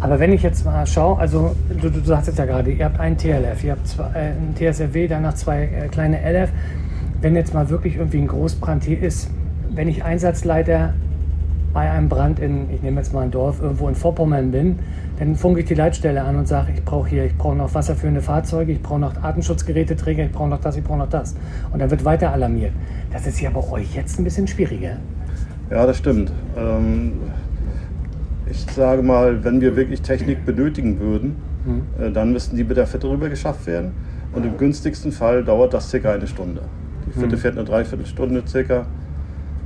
Aber 0.00 0.20
wenn 0.20 0.32
ich 0.32 0.44
jetzt 0.44 0.64
mal 0.64 0.86
schaue, 0.86 1.18
also 1.18 1.56
du, 1.80 1.90
du, 1.90 2.00
sagst 2.04 2.28
jetzt 2.28 2.38
ja 2.38 2.44
gerade, 2.44 2.70
ihr 2.70 2.84
habt 2.84 3.00
einen 3.00 3.16
TLF, 3.16 3.64
ihr 3.64 3.72
habt 3.72 3.88
zwei, 3.88 4.04
äh, 4.14 4.30
einen 4.30 4.54
TSRW, 4.54 5.08
danach 5.08 5.34
zwei 5.34 5.64
äh, 5.64 5.88
kleine 5.88 6.18
LF. 6.18 6.50
Wenn 7.20 7.34
jetzt 7.34 7.52
mal 7.52 7.68
wirklich 7.68 7.96
irgendwie 7.96 8.18
ein 8.18 8.28
Großbrand 8.28 8.84
hier 8.84 9.02
ist, 9.02 9.28
wenn 9.74 9.88
ich 9.88 10.04
Einsatzleiter 10.04 10.94
bei 11.72 11.90
einem 11.90 12.08
Brand 12.08 12.38
in, 12.38 12.70
ich 12.72 12.80
nehme 12.80 13.00
jetzt 13.00 13.12
mal 13.12 13.24
ein 13.24 13.32
Dorf, 13.32 13.60
irgendwo 13.60 13.88
in 13.88 13.96
Vorpommern 13.96 14.52
bin, 14.52 14.78
dann 15.18 15.34
funke 15.34 15.60
ich 15.60 15.66
die 15.66 15.74
Leitstelle 15.74 16.22
an 16.22 16.36
und 16.36 16.46
sage, 16.46 16.70
ich 16.76 16.84
brauche 16.84 17.08
hier, 17.08 17.24
ich 17.24 17.36
brauche 17.36 17.56
noch 17.56 17.74
wasserführende 17.74 18.20
Fahrzeuge, 18.20 18.70
ich 18.70 18.80
brauche 18.80 19.00
noch 19.00 19.20
Artenschutzgeräteträger, 19.20 20.26
ich 20.26 20.32
brauche 20.32 20.48
noch 20.48 20.60
das, 20.60 20.76
ich 20.76 20.84
brauche 20.84 20.98
noch 20.98 21.10
das. 21.10 21.34
Und 21.72 21.80
dann 21.80 21.90
wird 21.90 22.04
weiter 22.04 22.32
alarmiert. 22.32 22.72
Das 23.12 23.26
ist 23.26 23.40
ja 23.40 23.50
bei 23.50 23.68
euch 23.72 23.96
jetzt 23.96 24.20
ein 24.20 24.24
bisschen 24.24 24.46
schwieriger. 24.46 24.98
Ja, 25.70 25.86
das 25.86 25.98
stimmt. 25.98 26.32
Ähm, 26.56 27.12
ich 28.50 28.64
sage 28.74 29.02
mal, 29.02 29.44
wenn 29.44 29.60
wir 29.60 29.76
wirklich 29.76 30.02
Technik 30.02 30.44
benötigen 30.46 31.00
würden, 31.00 31.36
mhm. 31.64 31.82
äh, 32.02 32.10
dann 32.10 32.32
müssten 32.32 32.56
die 32.56 32.64
mit 32.64 32.76
der 32.76 32.86
Fitte 32.86 33.08
rüber 33.08 33.28
geschafft 33.28 33.66
werden. 33.66 33.92
Und 34.32 34.44
im 34.44 34.56
günstigsten 34.56 35.12
Fall 35.12 35.44
dauert 35.44 35.74
das 35.74 35.90
circa 35.90 36.12
eine 36.12 36.26
Stunde. 36.26 36.62
Die 37.06 37.18
Fitte 37.18 37.36
mhm. 37.36 37.40
fährt 37.40 37.56
eine 37.56 37.64
Dreiviertelstunde 37.64 38.42
circa, 38.46 38.86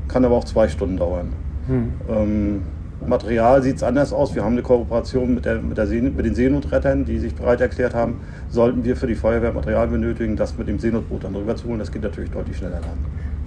kann 0.08 0.24
aber 0.24 0.36
auch 0.36 0.44
zwei 0.44 0.68
Stunden 0.68 0.96
dauern. 0.96 1.32
Mhm. 1.68 1.92
Ähm, 2.08 2.62
Material 3.06 3.62
sieht 3.62 3.76
es 3.76 3.82
anders 3.82 4.12
aus. 4.12 4.34
Wir 4.34 4.44
haben 4.44 4.52
eine 4.52 4.62
Kooperation 4.62 5.34
mit, 5.34 5.44
der, 5.44 5.60
mit, 5.60 5.76
der 5.76 5.86
See, 5.86 6.00
mit 6.00 6.24
den 6.24 6.34
Seenotrettern, 6.34 7.04
die 7.04 7.18
sich 7.18 7.34
bereit 7.34 7.60
erklärt 7.60 7.94
haben, 7.94 8.20
sollten 8.48 8.84
wir 8.84 8.96
für 8.96 9.06
die 9.06 9.14
Feuerwehr 9.14 9.52
Material 9.52 9.88
benötigen, 9.88 10.36
das 10.36 10.56
mit 10.56 10.68
dem 10.68 10.78
Seenotboot 10.78 11.24
dann 11.24 11.34
rüber 11.34 11.56
zu 11.56 11.68
holen. 11.68 11.78
Das 11.78 11.90
geht 11.90 12.02
natürlich 12.02 12.30
deutlich 12.30 12.56
schneller 12.56 12.80
dann. 12.80 12.98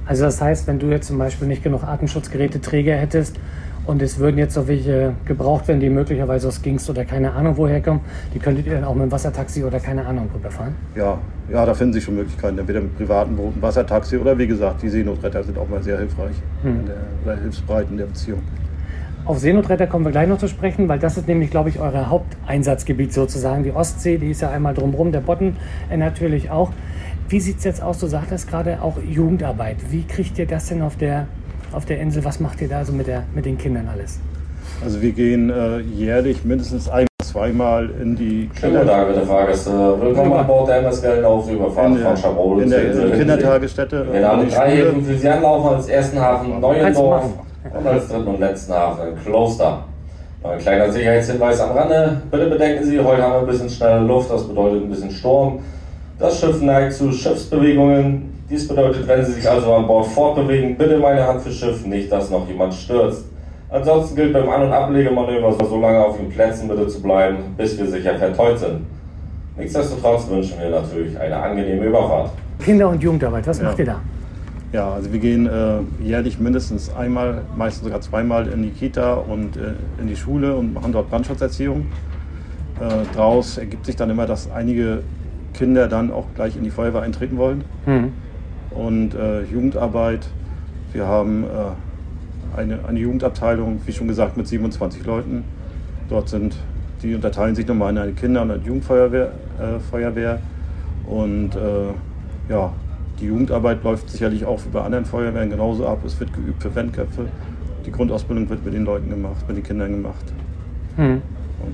Also 0.05 0.25
das 0.25 0.39
heißt, 0.39 0.67
wenn 0.67 0.79
du 0.79 0.87
jetzt 0.87 1.07
zum 1.07 1.17
Beispiel 1.17 1.47
nicht 1.47 1.63
genug 1.63 1.83
Atemschutzgeräteträger 1.83 2.95
hättest 2.95 3.37
und 3.87 4.01
es 4.01 4.19
würden 4.19 4.37
jetzt 4.37 4.55
noch 4.55 4.67
welche 4.67 5.13
gebraucht 5.25 5.67
werden, 5.67 5.79
die 5.79 5.89
möglicherweise 5.89 6.47
aus 6.47 6.61
Gingst 6.61 6.89
oder 6.89 7.05
keine 7.05 7.33
Ahnung 7.33 7.57
woher 7.57 7.81
kommen, 7.81 8.01
die 8.33 8.39
könntet 8.39 8.67
ihr 8.67 8.73
dann 8.73 8.83
auch 8.83 8.93
mit 8.93 9.05
dem 9.05 9.11
Wassertaxi 9.11 9.63
oder 9.63 9.79
keine 9.79 10.05
Ahnung 10.05 10.29
rüberfahren? 10.33 10.75
Ja, 10.95 11.17
ja, 11.51 11.65
da 11.65 11.73
finden 11.73 11.93
sich 11.93 12.03
schon 12.03 12.15
Möglichkeiten, 12.15 12.57
entweder 12.57 12.81
mit 12.81 12.95
privaten 12.97 13.35
Booten, 13.35 13.61
Wassertaxi 13.61 14.17
oder 14.17 14.37
wie 14.37 14.47
gesagt, 14.47 14.81
die 14.83 14.89
Seenotretter 14.89 15.43
sind 15.43 15.57
auch 15.57 15.67
mal 15.67 15.81
sehr 15.81 15.97
hilfreich 15.97 16.35
hm. 16.61 16.79
in 16.79 16.85
der, 16.85 16.95
oder 17.23 17.41
hilfsbereit 17.41 17.87
in 17.89 17.97
der 17.97 18.05
Beziehung. 18.05 18.41
Auf 19.25 19.39
Seenotretter 19.39 19.87
kommen 19.87 20.05
wir 20.05 20.11
gleich 20.11 20.27
noch 20.27 20.37
zu 20.37 20.47
sprechen, 20.47 20.87
weil 20.87 20.99
das 20.99 21.17
ist 21.17 21.27
nämlich, 21.27 21.49
glaube 21.49 21.69
ich, 21.69 21.79
euer 21.79 22.09
Haupteinsatzgebiet 22.09 23.11
sozusagen. 23.11 23.63
Die 23.63 23.71
Ostsee, 23.71 24.19
die 24.19 24.29
ist 24.29 24.41
ja 24.41 24.51
einmal 24.51 24.75
drumherum, 24.75 25.11
der 25.11 25.21
Botten 25.21 25.55
äh, 25.89 25.97
natürlich 25.97 26.51
auch. 26.51 26.71
Wie 27.27 27.39
sieht 27.39 27.57
es 27.57 27.63
jetzt 27.63 27.81
aus? 27.81 27.97
Du 27.97 28.05
sagtest 28.05 28.47
gerade 28.47 28.77
auch 28.83 28.97
Jugendarbeit. 29.03 29.77
Wie 29.89 30.03
kriegt 30.03 30.37
ihr 30.37 30.45
das 30.45 30.67
denn 30.67 30.83
auf 30.83 30.95
der, 30.95 31.25
auf 31.71 31.85
der 31.85 31.99
Insel? 31.99 32.23
Was 32.23 32.39
macht 32.39 32.61
ihr 32.61 32.67
da 32.67 32.85
so 32.85 32.93
mit, 32.93 33.07
der, 33.07 33.23
mit 33.33 33.45
den 33.47 33.57
Kindern 33.57 33.89
alles? 33.91 34.19
Also 34.83 35.01
wir 35.01 35.11
gehen 35.11 35.49
äh, 35.49 35.79
jährlich 35.79 36.45
mindestens 36.45 36.87
ein, 36.87 37.07
zweimal 37.23 37.89
in 37.99 38.15
die 38.15 38.51
Schönen 38.59 38.75
guten 38.75 38.87
Tag, 38.87 39.07
bitte 39.07 39.25
Fahrgäste. 39.25 39.71
Willkommen 40.01 40.33
an 40.33 40.45
Bord 40.45 40.69
der 40.69 40.77
MSG 40.77 41.23
auf 41.23 41.49
Überfahrt 41.49 41.97
von 41.97 42.15
Schabol. 42.15 42.61
In 42.61 42.69
der, 42.69 42.91
in 42.91 43.09
der 43.09 43.17
Kindertagesstätte. 43.17 44.05
Wir 44.13 44.27
haben 44.27 44.47
drei 44.47 44.69
Häfen 44.77 45.03
für 45.03 45.17
Sie 45.17 45.27
anlaufen 45.27 45.75
als 45.77 45.87
ersten 45.87 46.19
Hafen 46.19 46.59
Neuendorf. 46.59 47.25
Und 47.75 47.87
als 47.87 48.07
dritten 48.07 48.27
und 48.27 48.39
letzten 48.39 48.73
Hafen 48.73 49.17
Kloster. 49.23 49.83
ein 50.43 50.59
kleiner 50.59 50.91
Sicherheitshinweis 50.91 51.59
am 51.59 51.75
Rande. 51.75 52.21
Bitte 52.29 52.45
bedenken 52.51 52.83
Sie, 52.83 52.99
heute 52.99 53.23
haben 53.23 53.33
wir 53.33 53.39
ein 53.39 53.47
bisschen 53.47 53.69
schnelle 53.69 54.05
Luft, 54.05 54.29
das 54.29 54.47
bedeutet 54.47 54.83
ein 54.83 54.89
bisschen 54.89 55.09
Sturm. 55.09 55.59
Das 56.17 56.39
Schiff 56.39 56.61
neigt 56.61 56.93
zu 56.93 57.11
Schiffsbewegungen. 57.11 58.33
Dies 58.49 58.67
bedeutet, 58.67 59.07
wenn 59.07 59.25
Sie 59.25 59.33
sich 59.33 59.49
also 59.49 59.73
an 59.73 59.85
Bord 59.85 60.05
fortbewegen, 60.07 60.77
bitte 60.77 60.97
meine 60.97 61.27
Hand 61.27 61.41
für 61.41 61.51
Schiff, 61.51 61.85
nicht 61.85 62.11
dass 62.11 62.29
noch 62.29 62.47
jemand 62.47 62.73
stürzt. 62.73 63.25
Ansonsten 63.69 64.15
gilt 64.15 64.31
beim 64.31 64.47
An- 64.47 64.63
und 64.63 64.71
Ablegemanöver 64.71 65.53
so 65.65 65.81
lange 65.81 65.99
auf 65.99 66.17
den 66.17 66.29
Plätzen 66.29 66.69
bitte 66.69 66.87
zu 66.87 67.01
bleiben, 67.01 67.37
bis 67.57 67.77
wir 67.77 67.87
sicher 67.87 68.15
verteut 68.15 68.59
sind. 68.59 68.85
Nichtsdestotrotz 69.57 70.29
wünschen 70.29 70.59
wir 70.59 70.69
natürlich 70.69 71.19
eine 71.19 71.35
angenehme 71.35 71.85
Überfahrt. 71.85 72.31
Kinder- 72.59 72.89
und 72.89 73.01
Jugendarbeit, 73.01 73.47
was 73.47 73.59
ja. 73.59 73.65
macht 73.65 73.79
ihr 73.79 73.85
da? 73.85 74.01
Ja, 74.71 74.93
also 74.93 75.11
wir 75.11 75.19
gehen 75.19 75.47
äh, 75.47 75.79
jährlich 76.03 76.39
mindestens 76.39 76.93
einmal, 76.95 77.41
meistens 77.57 77.85
sogar 77.85 78.01
zweimal 78.01 78.47
in 78.47 78.63
die 78.63 78.69
Kita 78.69 79.15
und 79.15 79.57
äh, 79.57 79.73
in 79.99 80.07
die 80.07 80.15
Schule 80.15 80.55
und 80.55 80.73
machen 80.73 80.91
dort 80.91 81.09
Brandschutzerziehung. 81.09 81.87
Äh, 82.79 83.05
daraus 83.15 83.57
ergibt 83.57 83.85
sich 83.85 83.95
dann 83.95 84.09
immer, 84.09 84.25
dass 84.25 84.51
einige 84.51 85.01
Kinder 85.55 85.87
dann 85.87 86.11
auch 86.11 86.25
gleich 86.35 86.55
in 86.55 86.63
die 86.63 86.69
Feuerwehr 86.69 87.01
eintreten 87.01 87.37
wollen. 87.37 87.63
Mhm. 87.85 88.11
Und 88.71 89.15
äh, 89.15 89.43
Jugendarbeit, 89.43 90.27
wir 90.91 91.07
haben 91.07 91.43
äh, 91.43 92.57
eine, 92.59 92.79
eine 92.87 92.99
Jugendabteilung, 92.99 93.81
wie 93.85 93.91
schon 93.93 94.07
gesagt, 94.07 94.37
mit 94.37 94.47
27 94.47 95.05
Leuten. 95.05 95.43
Dort 96.09 96.29
sind, 96.29 96.55
die 97.01 97.15
unterteilen 97.15 97.55
sich 97.55 97.67
nochmal 97.67 97.91
in 97.91 97.97
eine 97.97 98.11
Kinder- 98.13 98.41
und 98.41 98.51
eine 98.51 98.63
Jugendfeuerwehr. 98.63 99.31
Äh, 99.59 99.79
Feuerwehr. 99.91 100.39
Und 101.07 101.51
ja, 102.49 102.73
die 103.19 103.27
Jugendarbeit 103.27 103.83
läuft 103.83 104.09
sicherlich 104.09 104.43
auch 104.45 104.59
wie 104.65 104.69
bei 104.69 104.81
anderen 104.81 105.05
Feuerwehren 105.05 105.49
genauso 105.49 105.87
ab. 105.87 105.99
Es 106.03 106.19
wird 106.19 106.33
geübt 106.33 106.61
für 106.61 106.71
Fanköpfe. 106.71 107.27
Die 107.85 107.91
Grundausbildung 107.91 108.49
wird 108.49 108.65
mit 108.65 108.73
den 108.73 108.85
Leuten 108.85 109.09
gemacht, 109.09 109.47
mit 109.47 109.57
den 109.57 109.63
Kindern 109.63 109.91
gemacht. 109.91 110.25
Hm. 110.95 111.21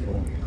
So. 0.05 0.40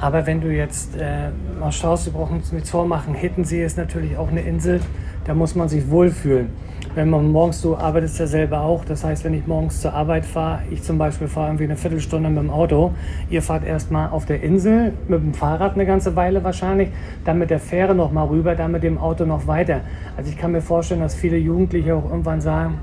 Aber 0.00 0.26
wenn 0.26 0.40
du 0.40 0.48
jetzt 0.48 0.96
äh, 0.96 1.30
mal 1.58 1.72
schaust, 1.72 2.06
wir 2.06 2.12
brauchen 2.12 2.38
uns 2.38 2.52
nichts 2.52 2.70
vormachen, 2.70 3.14
Hittensee 3.14 3.64
ist 3.64 3.76
natürlich 3.76 4.16
auch 4.16 4.28
eine 4.28 4.42
Insel, 4.42 4.80
da 5.24 5.34
muss 5.34 5.54
man 5.54 5.68
sich 5.68 5.90
wohlfühlen 5.90 6.50
wenn 6.94 7.10
man 7.10 7.30
morgens, 7.30 7.62
du 7.62 7.76
arbeitest 7.76 8.18
ja 8.18 8.26
selber 8.26 8.62
auch, 8.62 8.84
das 8.84 9.04
heißt, 9.04 9.24
wenn 9.24 9.34
ich 9.34 9.46
morgens 9.46 9.80
zur 9.80 9.94
Arbeit 9.94 10.26
fahre, 10.26 10.62
ich 10.70 10.82
zum 10.82 10.98
Beispiel 10.98 11.28
fahre 11.28 11.48
irgendwie 11.48 11.64
eine 11.64 11.76
Viertelstunde 11.76 12.28
mit 12.28 12.38
dem 12.38 12.50
Auto, 12.50 12.92
ihr 13.30 13.42
fahrt 13.42 13.64
erstmal 13.64 14.10
auf 14.10 14.26
der 14.26 14.42
Insel 14.42 14.92
mit 15.06 15.20
dem 15.22 15.34
Fahrrad 15.34 15.74
eine 15.74 15.86
ganze 15.86 16.16
Weile 16.16 16.42
wahrscheinlich, 16.42 16.88
dann 17.24 17.38
mit 17.38 17.50
der 17.50 17.60
Fähre 17.60 17.94
noch 17.94 18.10
mal 18.10 18.24
rüber, 18.24 18.54
dann 18.54 18.72
mit 18.72 18.82
dem 18.82 18.98
Auto 18.98 19.24
noch 19.26 19.46
weiter. 19.46 19.82
Also 20.16 20.30
ich 20.30 20.36
kann 20.36 20.52
mir 20.52 20.60
vorstellen, 20.60 21.00
dass 21.00 21.14
viele 21.14 21.36
Jugendliche 21.36 21.94
auch 21.94 22.10
irgendwann 22.10 22.40
sagen, 22.40 22.78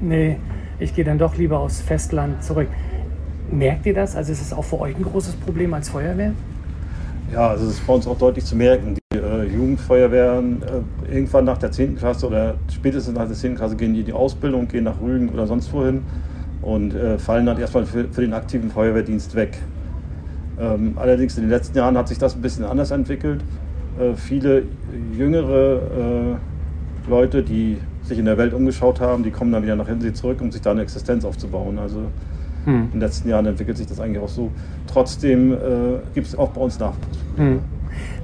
nee, 0.00 0.36
ich 0.78 0.94
gehe 0.94 1.04
dann 1.04 1.18
doch 1.18 1.36
lieber 1.36 1.58
aufs 1.58 1.80
Festland 1.80 2.42
zurück. 2.44 2.68
Merkt 3.50 3.86
ihr 3.86 3.94
das? 3.94 4.14
Also 4.14 4.32
ist 4.32 4.42
es 4.42 4.52
auch 4.52 4.64
für 4.64 4.80
euch 4.80 4.96
ein 4.96 5.02
großes 5.02 5.34
Problem 5.36 5.72
als 5.74 5.88
Feuerwehr? 5.88 6.32
Ja, 7.32 7.48
also 7.48 7.66
es 7.66 7.74
ist 7.74 7.86
bei 7.86 7.92
uns 7.92 8.06
auch 8.06 8.18
deutlich 8.18 8.44
zu 8.44 8.56
merken. 8.56 8.94
Die 8.94 9.18
äh, 9.18 9.44
Jugendfeuerwehren 9.44 10.62
äh, 10.62 11.14
irgendwann 11.14 11.44
nach 11.44 11.58
der 11.58 11.70
10. 11.70 11.96
Klasse 11.96 12.26
oder 12.26 12.54
spätestens 12.72 13.14
nach 13.14 13.26
der 13.26 13.36
10. 13.36 13.56
Klasse 13.56 13.76
gehen 13.76 13.94
die 13.94 14.00
in 14.00 14.06
die 14.06 14.12
Ausbildung, 14.12 14.68
gehen 14.68 14.84
nach 14.84 15.00
Rügen 15.00 15.28
oder 15.28 15.46
sonst 15.46 15.72
wohin 15.72 16.02
und 16.62 16.94
äh, 16.94 17.18
fallen 17.18 17.46
dann 17.46 17.58
erstmal 17.58 17.86
für, 17.86 18.04
für, 18.08 18.20
den 18.20 18.32
aktiven 18.32 18.70
Feuerwehrdienst 18.70 19.34
weg. 19.34 19.58
Ähm, 20.58 20.94
allerdings 20.96 21.36
in 21.36 21.44
den 21.44 21.50
letzten 21.50 21.76
Jahren 21.76 21.96
hat 21.96 22.08
sich 22.08 22.18
das 22.18 22.34
ein 22.34 22.42
bisschen 22.42 22.64
anders 22.64 22.90
entwickelt. 22.90 23.42
Äh, 23.98 24.14
viele 24.14 24.64
jüngere 25.16 26.36
äh, 27.06 27.10
Leute, 27.10 27.42
die 27.42 27.78
sich 28.04 28.18
in 28.18 28.24
der 28.24 28.38
Welt 28.38 28.54
umgeschaut 28.54 29.00
haben, 29.00 29.22
die 29.22 29.30
kommen 29.30 29.52
dann 29.52 29.62
wieder 29.62 29.76
nach 29.76 29.88
Hinsee 29.88 30.12
zurück, 30.12 30.40
um 30.40 30.50
sich 30.50 30.62
da 30.62 30.70
eine 30.70 30.82
Existenz 30.82 31.24
aufzubauen. 31.24 31.78
Also 31.78 32.04
hm. 32.68 32.74
in 32.74 32.90
den 32.92 33.00
letzten 33.00 33.30
Jahren 33.30 33.46
entwickelt 33.46 33.78
sich 33.78 33.86
das 33.86 33.98
eigentlich 33.98 34.22
auch 34.22 34.28
so. 34.28 34.50
Trotzdem 34.86 35.52
äh, 35.52 35.56
gibt 36.14 36.26
es 36.26 36.36
auch 36.36 36.50
bei 36.50 36.60
uns 36.60 36.78
Nachwuchs. 36.78 37.18
Hm. 37.36 37.60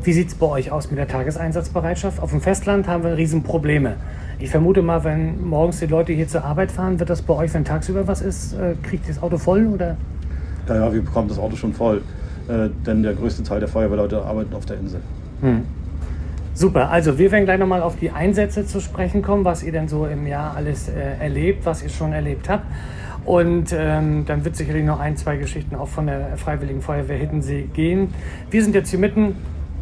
Wie 0.02 0.12
sieht 0.12 0.28
es 0.28 0.34
bei 0.34 0.46
euch 0.46 0.70
aus 0.70 0.90
mit 0.90 0.98
der 0.98 1.08
Tageseinsatzbereitschaft? 1.08 2.20
Auf 2.20 2.30
dem 2.30 2.42
Festland 2.42 2.86
haben 2.86 3.02
wir 3.02 3.16
Riesenprobleme. 3.16 3.94
Ich 4.38 4.50
vermute 4.50 4.82
mal, 4.82 5.02
wenn 5.02 5.48
morgens 5.48 5.78
die 5.78 5.86
Leute 5.86 6.12
hier 6.12 6.28
zur 6.28 6.44
Arbeit 6.44 6.70
fahren, 6.70 6.98
wird 6.98 7.08
das 7.08 7.22
bei 7.22 7.32
euch, 7.32 7.54
wenn 7.54 7.64
tagsüber 7.64 8.06
was 8.06 8.20
ist, 8.20 8.52
äh, 8.52 8.74
kriegt 8.82 9.08
ihr 9.08 9.14
das 9.14 9.22
Auto 9.22 9.38
voll 9.38 9.66
oder? 9.66 9.96
Ja, 10.68 10.76
ja, 10.76 10.92
wir 10.92 11.02
bekommen 11.02 11.28
das 11.28 11.38
Auto 11.38 11.56
schon 11.56 11.72
voll. 11.72 12.02
Äh, 12.46 12.68
denn 12.86 13.02
der 13.02 13.14
größte 13.14 13.42
Teil 13.42 13.60
der 13.60 13.68
Feuerwehrleute 13.70 14.22
arbeiten 14.22 14.54
auf 14.54 14.66
der 14.66 14.76
Insel. 14.76 15.00
Hm. 15.40 15.62
Super, 16.56 16.88
also 16.88 17.18
wir 17.18 17.32
werden 17.32 17.46
gleich 17.46 17.58
nochmal 17.58 17.82
auf 17.82 17.96
die 17.96 18.10
Einsätze 18.10 18.64
zu 18.64 18.80
sprechen 18.80 19.22
kommen, 19.22 19.44
was 19.44 19.64
ihr 19.64 19.72
denn 19.72 19.88
so 19.88 20.06
im 20.06 20.24
Jahr 20.26 20.56
alles 20.56 20.88
äh, 20.88 20.92
erlebt, 21.18 21.66
was 21.66 21.82
ihr 21.82 21.88
schon 21.88 22.12
erlebt 22.12 22.48
habt. 22.48 22.64
Und 23.24 23.74
ähm, 23.76 24.24
dann 24.26 24.44
wird 24.44 24.54
sicherlich 24.54 24.84
noch 24.84 25.00
ein, 25.00 25.16
zwei 25.16 25.36
Geschichten 25.36 25.74
auch 25.74 25.88
von 25.88 26.06
der 26.06 26.36
Freiwilligen 26.36 26.80
Feuerwehr 26.80 27.16
Hittensee 27.16 27.68
gehen. 27.72 28.14
Wir 28.50 28.62
sind 28.62 28.74
jetzt 28.74 28.90
hier 28.90 29.00
mitten. 29.00 29.34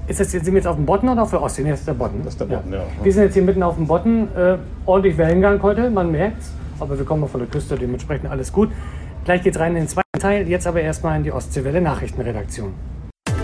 Ist 0.09 0.19
das 0.19 0.33
jetzt, 0.33 0.45
sind 0.45 0.55
wir 0.55 0.61
jetzt 0.61 0.67
auf 0.67 0.77
dem 0.77 0.87
Botten 0.87 1.09
oder 1.09 1.23
auf 1.23 1.31
der 1.31 1.43
Ostsee? 1.43 1.63
Nee, 1.63 1.71
das 1.71 1.81
ist 1.81 1.89
der 1.89 1.95
Botten. 1.95 2.21
Das 2.25 2.35
ist 2.35 2.41
der 2.41 2.47
Botten, 2.47 2.73
ja. 2.73 2.79
ja. 2.79 2.85
Wir 3.03 3.13
sind 3.13 3.25
jetzt 3.25 3.35
hier 3.35 3.43
mitten 3.43 3.63
auf 3.63 3.77
dem 3.77 3.87
Botten. 3.87 4.29
Äh, 4.35 4.57
ordentlich 4.87 5.19
Wellengang 5.19 5.61
heute, 5.63 5.91
man 5.91 6.11
merkt 6.11 6.41
es. 6.41 6.53
Aber 6.81 6.97
wir 6.99 7.05
kommen 7.05 7.23
auch 7.25 7.29
von 7.29 7.41
der 7.41 7.49
Küste, 7.51 7.77
dementsprechend 7.77 8.31
alles 8.31 8.51
gut. 8.53 8.71
Gleich 9.25 9.43
geht's 9.43 9.59
rein 9.59 9.73
in 9.73 9.83
den 9.83 9.89
zweiten 9.89 10.19
Teil. 10.19 10.49
Jetzt 10.49 10.67
aber 10.67 10.81
erstmal 10.81 11.17
in 11.19 11.23
die 11.23 11.33
Ostseewelle 11.33 11.81
Nachrichtenredaktion. 11.81 12.73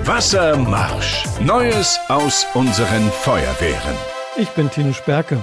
Wassermarsch. 0.08 1.24
Neues 1.44 2.00
aus 2.08 2.46
unseren 2.54 3.10
Feuerwehren. 3.10 3.94
Ich 4.38 4.48
bin 4.48 4.70
Tino 4.70 4.94
Sperke. 4.94 5.36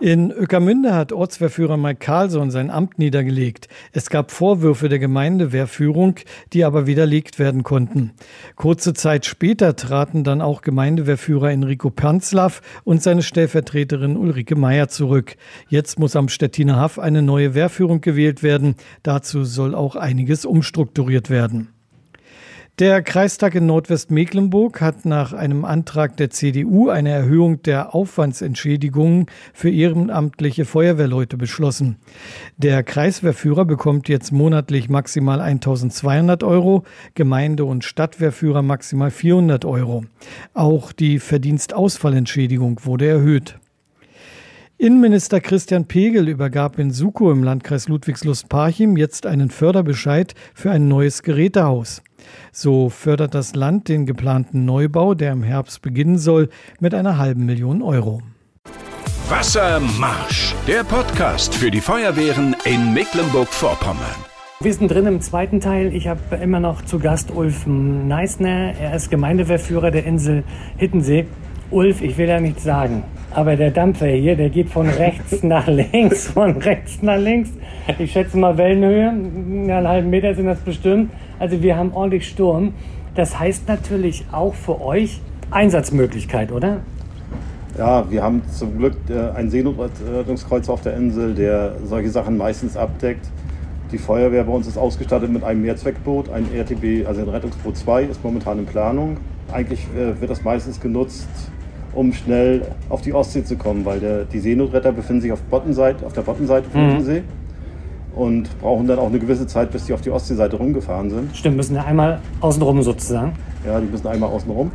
In 0.00 0.32
Öckermünde 0.32 0.94
hat 0.94 1.12
Ortswehrführer 1.12 1.76
Mike 1.76 1.98
Carlson 1.98 2.50
sein 2.50 2.70
Amt 2.70 2.98
niedergelegt. 2.98 3.68
Es 3.92 4.08
gab 4.08 4.30
Vorwürfe 4.30 4.88
der 4.88 5.00
Gemeindewehrführung, 5.00 6.14
die 6.54 6.64
aber 6.64 6.86
widerlegt 6.86 7.38
werden 7.38 7.62
konnten. 7.62 8.12
Kurze 8.56 8.94
Zeit 8.94 9.26
später 9.26 9.76
traten 9.76 10.24
dann 10.24 10.40
auch 10.40 10.62
Gemeindewehrführer 10.62 11.50
Enrico 11.50 11.90
Panzlaff 11.90 12.62
und 12.84 13.02
seine 13.02 13.20
Stellvertreterin 13.20 14.16
Ulrike 14.16 14.56
Meyer 14.56 14.88
zurück. 14.88 15.36
Jetzt 15.68 15.98
muss 15.98 16.16
am 16.16 16.30
Stettiner 16.30 16.76
Haff 16.76 16.98
eine 16.98 17.20
neue 17.20 17.52
Wehrführung 17.52 18.00
gewählt 18.00 18.42
werden. 18.42 18.76
Dazu 19.02 19.44
soll 19.44 19.74
auch 19.74 19.94
einiges 19.94 20.46
umstrukturiert 20.46 21.28
werden. 21.28 21.74
Der 22.80 23.02
Kreistag 23.02 23.56
in 23.56 23.66
Nordwestmecklenburg 23.66 24.80
hat 24.80 25.04
nach 25.04 25.34
einem 25.34 25.66
Antrag 25.66 26.16
der 26.16 26.30
CDU 26.30 26.88
eine 26.88 27.10
Erhöhung 27.10 27.62
der 27.62 27.94
Aufwandsentschädigungen 27.94 29.26
für 29.52 29.68
ehrenamtliche 29.68 30.64
Feuerwehrleute 30.64 31.36
beschlossen. 31.36 31.96
Der 32.56 32.82
Kreiswehrführer 32.82 33.66
bekommt 33.66 34.08
jetzt 34.08 34.32
monatlich 34.32 34.88
maximal 34.88 35.42
1200 35.42 36.42
Euro, 36.42 36.84
Gemeinde- 37.14 37.66
und 37.66 37.84
Stadtwehrführer 37.84 38.62
maximal 38.62 39.10
400 39.10 39.66
Euro. 39.66 40.06
Auch 40.54 40.92
die 40.92 41.18
Verdienstausfallentschädigung 41.18 42.80
wurde 42.86 43.08
erhöht. 43.08 43.58
Innenminister 44.78 45.42
Christian 45.42 45.84
Pegel 45.84 46.26
übergab 46.30 46.78
in 46.78 46.90
Suko 46.90 47.30
im 47.30 47.44
Landkreis 47.44 47.88
Ludwigslust-Parchim 47.88 48.96
jetzt 48.96 49.26
einen 49.26 49.50
Förderbescheid 49.50 50.32
für 50.54 50.70
ein 50.70 50.88
neues 50.88 51.22
Gerätehaus. 51.22 52.02
So 52.52 52.88
fördert 52.88 53.34
das 53.34 53.54
Land 53.54 53.88
den 53.88 54.06
geplanten 54.06 54.64
Neubau, 54.64 55.14
der 55.14 55.32
im 55.32 55.42
Herbst 55.42 55.82
beginnen 55.82 56.18
soll, 56.18 56.48
mit 56.80 56.94
einer 56.94 57.18
halben 57.18 57.46
Million 57.46 57.82
Euro. 57.82 58.22
Wassermarsch, 59.28 60.54
der 60.66 60.82
Podcast 60.82 61.54
für 61.54 61.70
die 61.70 61.80
Feuerwehren 61.80 62.56
in 62.64 62.92
Mecklenburg-Vorpommern. 62.92 64.24
Wir 64.62 64.74
sind 64.74 64.90
drin 64.90 65.06
im 65.06 65.20
zweiten 65.20 65.60
Teil. 65.60 65.94
Ich 65.94 66.08
habe 66.08 66.36
immer 66.42 66.60
noch 66.60 66.82
zu 66.84 66.98
Gast 66.98 67.30
Ulf 67.30 67.66
Neisner. 67.66 68.74
Er 68.78 68.94
ist 68.94 69.10
Gemeindewehrführer 69.10 69.90
der 69.90 70.04
Insel 70.04 70.44
Hittensee. 70.76 71.26
Ulf, 71.70 72.02
ich 72.02 72.18
will 72.18 72.28
ja 72.28 72.40
nichts 72.40 72.64
sagen, 72.64 73.04
aber 73.30 73.54
der 73.54 73.70
Dampfer 73.70 74.08
hier, 74.08 74.34
der 74.34 74.50
geht 74.50 74.68
von 74.68 74.88
rechts 74.88 75.42
nach 75.42 75.68
links, 75.68 76.28
von 76.28 76.56
rechts 76.56 77.00
nach 77.00 77.16
links. 77.16 77.50
Ich 77.98 78.12
schätze 78.12 78.36
mal 78.36 78.58
Wellenhöhe, 78.58 79.08
einen 79.08 79.88
halben 79.88 80.10
Meter 80.10 80.34
sind 80.34 80.46
das 80.46 80.58
bestimmt. 80.60 81.12
Also 81.40 81.62
wir 81.62 81.76
haben 81.76 81.92
ordentlich 81.94 82.28
Sturm. 82.28 82.74
Das 83.16 83.40
heißt 83.40 83.66
natürlich 83.66 84.26
auch 84.30 84.54
für 84.54 84.80
euch 84.80 85.20
Einsatzmöglichkeit, 85.50 86.52
oder? 86.52 86.80
Ja, 87.76 88.08
wir 88.10 88.22
haben 88.22 88.42
zum 88.52 88.76
Glück 88.76 88.94
äh, 89.08 89.36
ein 89.36 89.50
Seenotrettungskreuz 89.50 90.68
auf 90.68 90.82
der 90.82 90.96
Insel, 90.96 91.34
der 91.34 91.76
solche 91.84 92.10
Sachen 92.10 92.36
meistens 92.36 92.76
abdeckt. 92.76 93.26
Die 93.90 93.98
Feuerwehr 93.98 94.44
bei 94.44 94.52
uns 94.52 94.66
ist 94.66 94.76
ausgestattet 94.76 95.32
mit 95.32 95.42
einem 95.42 95.62
Mehrzweckboot, 95.62 96.30
ein 96.30 96.46
RTB, 96.54 97.06
also 97.08 97.22
ein 97.22 97.28
Rettungsboot 97.28 97.76
2, 97.76 98.04
ist 98.04 98.22
momentan 98.22 98.58
in 98.58 98.66
Planung. 98.66 99.16
Eigentlich 99.50 99.86
äh, 99.96 100.20
wird 100.20 100.30
das 100.30 100.44
meistens 100.44 100.78
genutzt, 100.78 101.28
um 101.94 102.12
schnell 102.12 102.62
auf 102.90 103.00
die 103.00 103.14
Ostsee 103.14 103.44
zu 103.44 103.56
kommen, 103.56 103.84
weil 103.86 103.98
der, 103.98 104.24
die 104.24 104.40
Seenotretter 104.40 104.92
befinden 104.92 105.22
sich 105.22 105.32
auf, 105.32 105.40
Bottenseite, 105.42 106.04
auf 106.04 106.12
der 106.12 106.22
Bottenseite 106.22 106.68
vom 106.70 106.98
mhm. 106.98 107.00
See 107.00 107.22
und 108.14 108.48
brauchen 108.60 108.86
dann 108.86 108.98
auch 108.98 109.08
eine 109.08 109.18
gewisse 109.18 109.46
Zeit, 109.46 109.70
bis 109.70 109.84
die 109.84 109.92
auf 109.92 110.00
die 110.00 110.10
Ostseeseite 110.10 110.56
rumgefahren 110.56 111.10
sind. 111.10 111.36
Stimmt, 111.36 111.56
müssen 111.56 111.76
ja 111.76 111.84
einmal 111.84 112.20
außenrum 112.40 112.82
sozusagen. 112.82 113.32
Ja, 113.66 113.80
die 113.80 113.86
müssen 113.86 114.06
einmal 114.06 114.30
außenrum. 114.30 114.70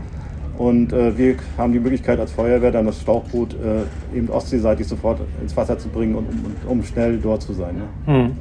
Und 0.58 0.94
äh, 0.94 1.18
wir 1.18 1.36
haben 1.58 1.74
die 1.74 1.80
Möglichkeit 1.80 2.18
als 2.20 2.32
Feuerwehr 2.32 2.72
dann 2.72 2.86
das 2.86 3.02
Schlauchboot 3.02 3.56
äh, 3.56 4.18
eben 4.18 4.30
ostseeseitig 4.30 4.88
sofort 4.88 5.20
ins 5.42 5.56
Wasser 5.58 5.78
zu 5.78 5.90
bringen, 5.90 6.16
und, 6.16 6.28
um, 6.30 6.72
um 6.72 6.84
schnell 6.84 7.18
dort 7.18 7.42
zu 7.42 7.54
sein. 7.54 7.76
Ne? 7.76 8.14
Hm. 8.14 8.32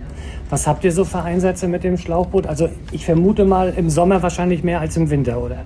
Was 0.49 0.67
habt 0.67 0.85
ihr 0.85 0.93
so 0.93 1.05
für 1.05 1.23
Einsätze 1.23 1.67
mit 1.67 1.83
dem 1.83 1.97
Schlauchboot? 1.97 2.47
Also 2.47 2.69
ich 2.93 3.05
vermute 3.05 3.45
mal 3.45 3.73
im 3.77 3.91
Sommer 3.91 4.23
wahrscheinlich 4.23 4.63
mehr 4.63 4.81
als 4.81 4.97
im 4.97 5.11
Winter, 5.11 5.43
oder? 5.43 5.65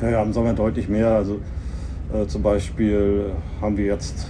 Ja, 0.00 0.08
ja 0.08 0.22
im 0.22 0.32
Sommer 0.32 0.54
deutlich 0.54 0.88
mehr. 0.88 1.10
Also 1.10 1.40
äh, 2.14 2.26
zum 2.26 2.42
Beispiel 2.42 3.26
haben 3.60 3.76
wir 3.76 3.84
jetzt 3.84 4.28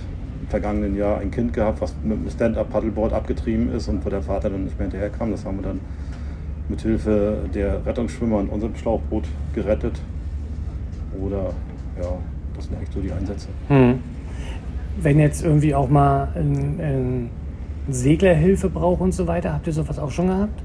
vergangenen 0.52 0.94
Jahr 0.96 1.18
ein 1.18 1.30
Kind 1.30 1.54
gehabt, 1.54 1.80
was 1.80 1.94
mit 2.04 2.18
einem 2.18 2.30
Stand-Up-Paddleboard 2.30 3.14
abgetrieben 3.14 3.72
ist 3.72 3.88
und 3.88 4.04
wo 4.04 4.10
der 4.10 4.20
Vater 4.20 4.50
dann 4.50 4.64
nicht 4.64 4.78
mehr 4.78 4.86
hinterherkam. 4.86 5.30
Das 5.30 5.46
haben 5.46 5.56
wir 5.56 5.62
dann 5.62 5.80
mit 6.68 6.82
Hilfe 6.82 7.38
der 7.54 7.84
Rettungsschwimmer 7.86 8.40
in 8.40 8.48
unserem 8.48 8.76
Schlauchboot 8.76 9.24
gerettet. 9.54 9.98
Oder 11.18 11.54
ja, 12.00 12.12
das 12.54 12.66
sind 12.66 12.76
eigentlich 12.76 12.90
so 12.92 13.00
die 13.00 13.12
Einsätze. 13.12 13.48
Hm. 13.68 13.98
Wenn 15.00 15.18
jetzt 15.18 15.42
irgendwie 15.42 15.74
auch 15.74 15.88
mal 15.88 16.28
ein, 16.34 16.80
ein 16.80 17.30
Segler 17.88 18.34
Hilfe 18.34 18.68
braucht 18.68 19.00
und 19.00 19.14
so 19.14 19.26
weiter, 19.26 19.54
habt 19.54 19.66
ihr 19.66 19.72
sowas 19.72 19.98
auch 19.98 20.10
schon 20.10 20.26
gehabt? 20.26 20.62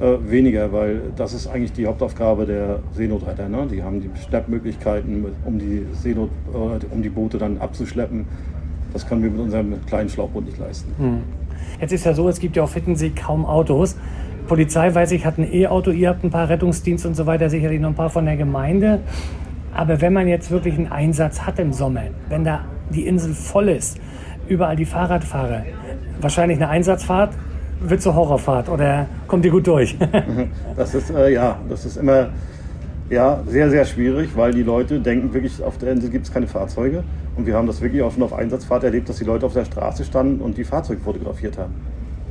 Äh, 0.00 0.16
weniger, 0.28 0.72
weil 0.72 1.00
das 1.14 1.34
ist 1.34 1.46
eigentlich 1.46 1.72
die 1.72 1.86
Hauptaufgabe 1.86 2.46
der 2.46 2.80
Seenotretter. 2.94 3.48
Ne? 3.48 3.68
Die 3.70 3.82
haben 3.84 4.00
die 4.00 4.10
Schleppmöglichkeiten, 4.28 5.24
um 5.44 5.58
die, 5.58 5.86
Seenot, 5.92 6.30
äh, 6.52 6.92
um 6.92 7.02
die 7.02 7.10
Boote 7.10 7.38
dann 7.38 7.58
abzuschleppen. 7.58 8.26
Das 8.92 9.06
können 9.06 9.22
wir 9.22 9.30
mit 9.30 9.40
unserem 9.40 9.84
kleinen 9.86 10.08
Schlauchboot 10.08 10.46
nicht 10.46 10.58
leisten. 10.58 10.92
Hm. 10.98 11.22
Jetzt 11.80 11.92
ist 11.92 12.04
ja 12.04 12.14
so, 12.14 12.28
es 12.28 12.40
gibt 12.40 12.56
ja 12.56 12.62
auf 12.62 12.74
Hittensee 12.74 13.10
kaum 13.10 13.44
Autos. 13.44 13.96
Polizei, 14.46 14.94
weiß 14.94 15.12
ich, 15.12 15.26
hat 15.26 15.38
ein 15.38 15.52
E-Auto, 15.52 15.90
ihr 15.90 16.08
habt 16.08 16.24
ein 16.24 16.30
paar 16.30 16.48
Rettungsdienste 16.48 17.06
und 17.06 17.14
so 17.14 17.26
weiter, 17.26 17.50
sicherlich 17.50 17.80
noch 17.80 17.90
ein 17.90 17.94
paar 17.94 18.10
von 18.10 18.24
der 18.24 18.36
Gemeinde. 18.36 19.00
Aber 19.74 20.00
wenn 20.00 20.12
man 20.12 20.26
jetzt 20.26 20.50
wirklich 20.50 20.74
einen 20.74 20.90
Einsatz 20.90 21.42
hat 21.42 21.58
im 21.58 21.72
Sommer, 21.72 22.04
wenn 22.28 22.44
da 22.44 22.64
die 22.90 23.06
Insel 23.06 23.34
voll 23.34 23.68
ist, 23.68 24.00
überall 24.48 24.76
die 24.76 24.86
Fahrradfahrer, 24.86 25.64
wahrscheinlich 26.20 26.58
eine 26.58 26.68
Einsatzfahrt 26.68 27.34
wird 27.80 28.02
zur 28.02 28.14
Horrorfahrt 28.14 28.68
oder 28.68 29.06
kommt 29.26 29.44
ihr 29.44 29.50
gut 29.50 29.66
durch? 29.66 29.96
das 30.76 30.94
ist, 30.94 31.10
äh, 31.10 31.32
ja, 31.32 31.58
das 31.68 31.84
ist 31.84 31.96
immer 31.96 32.30
ja, 33.10 33.40
sehr, 33.46 33.70
sehr 33.70 33.84
schwierig, 33.84 34.30
weil 34.36 34.52
die 34.52 34.62
Leute 34.62 35.00
denken 35.00 35.32
wirklich, 35.32 35.62
auf 35.62 35.78
der 35.78 35.92
Insel 35.92 36.10
gibt 36.10 36.26
es 36.26 36.32
keine 36.32 36.46
Fahrzeuge. 36.46 37.04
Und 37.36 37.46
wir 37.46 37.54
haben 37.54 37.66
das 37.66 37.80
wirklich 37.80 38.02
auch 38.02 38.12
schon 38.12 38.22
auf 38.22 38.32
Einsatzfahrt 38.32 38.84
erlebt, 38.84 39.08
dass 39.08 39.16
die 39.16 39.24
Leute 39.24 39.46
auf 39.46 39.54
der 39.54 39.64
Straße 39.64 40.04
standen 40.04 40.40
und 40.40 40.56
die 40.58 40.64
Fahrzeuge 40.64 41.00
fotografiert 41.00 41.56
haben. 41.56 41.74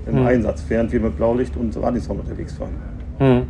Im 0.05 0.19
hm. 0.19 0.27
Einsatz, 0.27 0.63
während 0.67 0.91
wir 0.91 1.00
mit 1.00 1.17
Blaulicht 1.17 1.55
und 1.57 1.75
Radisson 1.81 2.19
unterwegs 2.19 2.60
waren. 2.60 2.75
Hm. 3.17 3.48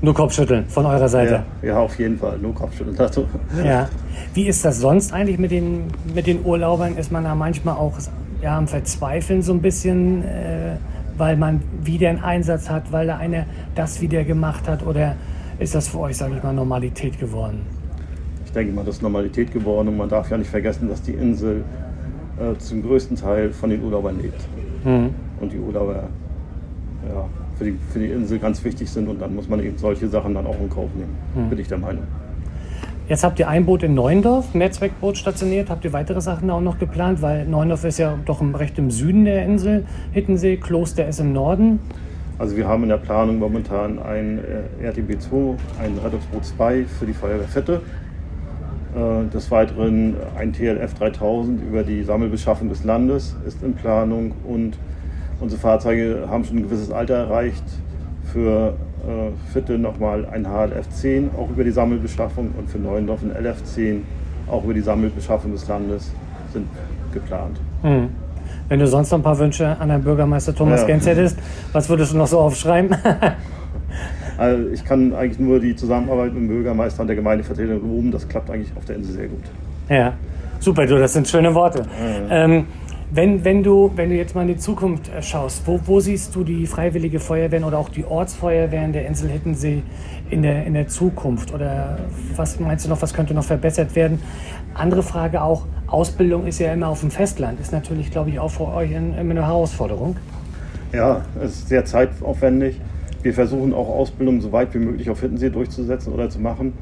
Nur 0.00 0.14
Kopfschütteln 0.14 0.66
von 0.66 0.84
eurer 0.86 1.08
Seite. 1.08 1.44
Ja, 1.62 1.68
ja, 1.68 1.78
auf 1.78 1.98
jeden 1.98 2.18
Fall. 2.18 2.38
Nur 2.38 2.54
Kopfschütteln 2.54 2.96
dazu. 2.96 3.26
Ja. 3.64 3.88
Wie 4.34 4.46
ist 4.46 4.64
das 4.64 4.80
sonst 4.80 5.12
eigentlich 5.12 5.38
mit 5.38 5.50
den, 5.50 5.84
mit 6.14 6.26
den 6.26 6.44
Urlaubern? 6.44 6.96
Ist 6.96 7.10
man 7.10 7.24
da 7.24 7.34
manchmal 7.34 7.76
auch 7.76 7.94
ja, 8.42 8.58
am 8.58 8.68
Verzweifeln 8.68 9.42
so 9.42 9.52
ein 9.52 9.62
bisschen? 9.62 10.22
Äh, 10.22 10.76
weil 11.16 11.36
man 11.36 11.62
wieder 11.82 12.08
einen 12.08 12.22
Einsatz 12.22 12.68
hat, 12.68 12.92
weil 12.92 13.06
da 13.06 13.16
einer 13.16 13.46
das 13.74 14.00
wieder 14.00 14.24
gemacht 14.24 14.68
hat? 14.68 14.86
Oder 14.86 15.16
ist 15.58 15.74
das 15.74 15.88
für 15.88 16.00
euch, 16.00 16.16
sage 16.16 16.36
ich 16.36 16.42
mal, 16.42 16.52
Normalität 16.52 17.18
geworden? 17.18 17.60
Ich 18.44 18.52
denke 18.52 18.72
mal, 18.72 18.84
das 18.84 18.96
ist 18.96 19.02
Normalität 19.02 19.52
geworden 19.52 19.88
und 19.88 19.96
man 19.96 20.08
darf 20.08 20.30
ja 20.30 20.38
nicht 20.38 20.50
vergessen, 20.50 20.88
dass 20.88 21.02
die 21.02 21.12
Insel 21.12 21.64
äh, 22.38 22.56
zum 22.58 22.82
größten 22.82 23.16
Teil 23.16 23.50
von 23.50 23.70
den 23.70 23.82
Urlaubern 23.82 24.20
lebt. 24.20 24.40
Mhm. 24.84 25.10
Und 25.40 25.52
die 25.52 25.58
Urlauber 25.58 26.04
ja, 27.08 27.28
für, 27.56 27.64
die, 27.64 27.78
für 27.90 27.98
die 27.98 28.06
Insel 28.06 28.38
ganz 28.38 28.62
wichtig 28.64 28.88
sind 28.88 29.08
und 29.08 29.20
dann 29.20 29.34
muss 29.34 29.48
man 29.48 29.60
eben 29.60 29.76
solche 29.78 30.08
Sachen 30.08 30.34
dann 30.34 30.46
auch 30.46 30.58
in 30.60 30.70
Kauf 30.70 30.90
nehmen, 30.94 31.14
mhm. 31.34 31.50
bin 31.50 31.58
ich 31.58 31.68
der 31.68 31.78
Meinung. 31.78 32.04
Jetzt 33.06 33.22
habt 33.22 33.38
ihr 33.38 33.48
ein 33.48 33.66
Boot 33.66 33.82
in 33.82 33.92
Neuendorf, 33.92 34.54
Mehrzweckboot 34.54 35.18
stationiert. 35.18 35.68
Habt 35.68 35.84
ihr 35.84 35.92
weitere 35.92 36.22
Sachen 36.22 36.48
auch 36.48 36.62
noch 36.62 36.78
geplant? 36.78 37.20
Weil 37.20 37.44
Neuendorf 37.44 37.84
ist 37.84 37.98
ja 37.98 38.16
doch 38.24 38.40
recht 38.58 38.78
im 38.78 38.90
Süden 38.90 39.26
der 39.26 39.44
Insel. 39.44 39.84
Hittensee, 40.12 40.56
Kloster 40.56 41.06
ist 41.06 41.20
im 41.20 41.34
Norden. 41.34 41.80
Also 42.38 42.56
wir 42.56 42.66
haben 42.66 42.82
in 42.82 42.88
der 42.88 42.96
Planung 42.96 43.38
momentan 43.38 43.98
ein 44.00 44.38
äh, 44.80 44.88
RTB2, 44.88 45.56
ein 45.80 45.98
Rettungsboot 46.02 46.44
2 46.44 46.84
für 46.84 47.06
die 47.06 47.12
Feuerwehr 47.12 47.46
Fette. 47.46 47.80
Äh, 48.94 49.28
des 49.32 49.50
Weiteren 49.50 50.16
ein 50.36 50.52
TLF 50.52 50.94
3000 50.94 51.62
über 51.62 51.82
die 51.82 52.02
Sammelbeschaffung 52.02 52.68
des 52.68 52.84
Landes 52.84 53.36
ist 53.46 53.62
in 53.62 53.74
Planung 53.74 54.32
und 54.46 54.76
unsere 55.40 55.60
Fahrzeuge 55.60 56.26
haben 56.28 56.44
schon 56.44 56.58
ein 56.58 56.62
gewisses 56.62 56.90
Alter 56.92 57.14
erreicht. 57.14 57.64
Für 58.32 58.74
äh, 59.06 59.52
Viertel 59.52 59.78
nochmal 59.78 60.26
ein 60.26 60.46
HLF 60.46 60.88
10, 60.88 61.30
auch 61.36 61.50
über 61.50 61.64
die 61.64 61.72
Sammelbeschaffung 61.72 62.52
und 62.56 62.68
für 62.70 62.78
Neuendorf 62.78 63.22
ein 63.22 63.30
LF 63.30 63.62
10, 63.64 64.04
auch 64.48 64.64
über 64.64 64.74
die 64.74 64.80
Sammelbeschaffung 64.80 65.52
des 65.52 65.66
Landes 65.66 66.12
sind 66.52 66.68
geplant. 67.12 67.60
Mhm. 67.82 68.10
Wenn 68.68 68.80
du 68.80 68.86
sonst 68.86 69.10
noch 69.10 69.18
ein 69.18 69.22
paar 69.22 69.38
Wünsche 69.38 69.76
an 69.78 69.90
Herrn 69.90 70.02
Bürgermeister 70.02 70.54
Thomas 70.54 70.82
ja. 70.82 70.86
Gens 70.88 71.06
hättest, 71.06 71.38
was 71.72 71.88
würdest 71.88 72.12
du 72.12 72.16
noch 72.16 72.26
so 72.26 72.38
aufschreiben? 72.40 72.96
also 74.38 74.68
ich 74.70 74.84
kann 74.84 75.14
eigentlich 75.14 75.38
nur 75.38 75.60
die 75.60 75.76
Zusammenarbeit 75.76 76.32
mit 76.32 76.42
dem 76.42 76.48
Bürgermeister 76.48 77.02
und 77.02 77.08
der 77.08 77.16
Gemeindevertretung 77.16 77.80
loben. 77.80 78.10
Das 78.10 78.28
klappt 78.28 78.50
eigentlich 78.50 78.70
auf 78.76 78.84
der 78.84 78.96
Insel 78.96 79.14
sehr 79.14 79.28
gut. 79.28 79.44
Ja, 79.88 80.14
super, 80.60 80.86
du, 80.86 80.98
das 80.98 81.12
sind 81.12 81.28
schöne 81.28 81.54
Worte. 81.54 81.82
Ja. 82.28 82.44
Ähm, 82.44 82.66
wenn, 83.14 83.44
wenn, 83.44 83.62
du, 83.62 83.92
wenn 83.94 84.10
du 84.10 84.16
jetzt 84.16 84.34
mal 84.34 84.42
in 84.42 84.48
die 84.48 84.56
Zukunft 84.56 85.08
äh, 85.08 85.22
schaust, 85.22 85.62
wo, 85.66 85.78
wo 85.86 86.00
siehst 86.00 86.34
du 86.34 86.42
die 86.42 86.66
Freiwillige 86.66 87.20
Feuerwehren 87.20 87.64
oder 87.64 87.78
auch 87.78 87.88
die 87.88 88.04
Ortsfeuerwehren 88.04 88.92
der 88.92 89.06
Insel 89.06 89.30
Hittensee 89.30 89.82
in 90.30 90.42
der, 90.42 90.66
in 90.66 90.74
der 90.74 90.88
Zukunft? 90.88 91.54
Oder 91.54 92.00
was 92.34 92.58
meinst 92.58 92.84
du 92.84 92.88
noch, 92.88 93.00
was 93.00 93.14
könnte 93.14 93.32
noch 93.32 93.44
verbessert 93.44 93.94
werden? 93.94 94.20
Andere 94.74 95.04
Frage 95.04 95.42
auch, 95.42 95.66
Ausbildung 95.86 96.46
ist 96.48 96.58
ja 96.58 96.72
immer 96.72 96.88
auf 96.88 97.00
dem 97.00 97.12
Festland, 97.12 97.60
ist 97.60 97.72
natürlich, 97.72 98.10
glaube 98.10 98.30
ich, 98.30 98.40
auch 98.40 98.50
für 98.50 98.66
euch 98.66 98.90
immer 98.90 99.30
eine 99.30 99.46
Herausforderung. 99.46 100.16
Ja, 100.92 101.22
es 101.40 101.52
ist 101.52 101.68
sehr 101.68 101.84
zeitaufwendig. 101.84 102.80
Wir 103.22 103.32
versuchen 103.32 103.72
auch 103.72 103.88
Ausbildung 103.88 104.40
so 104.40 104.50
weit 104.50 104.74
wie 104.74 104.78
möglich 104.78 105.08
auf 105.08 105.20
Hittensee 105.20 105.50
durchzusetzen 105.50 106.12
oder 106.12 106.30
zu 106.30 106.40
machen. 106.40 106.72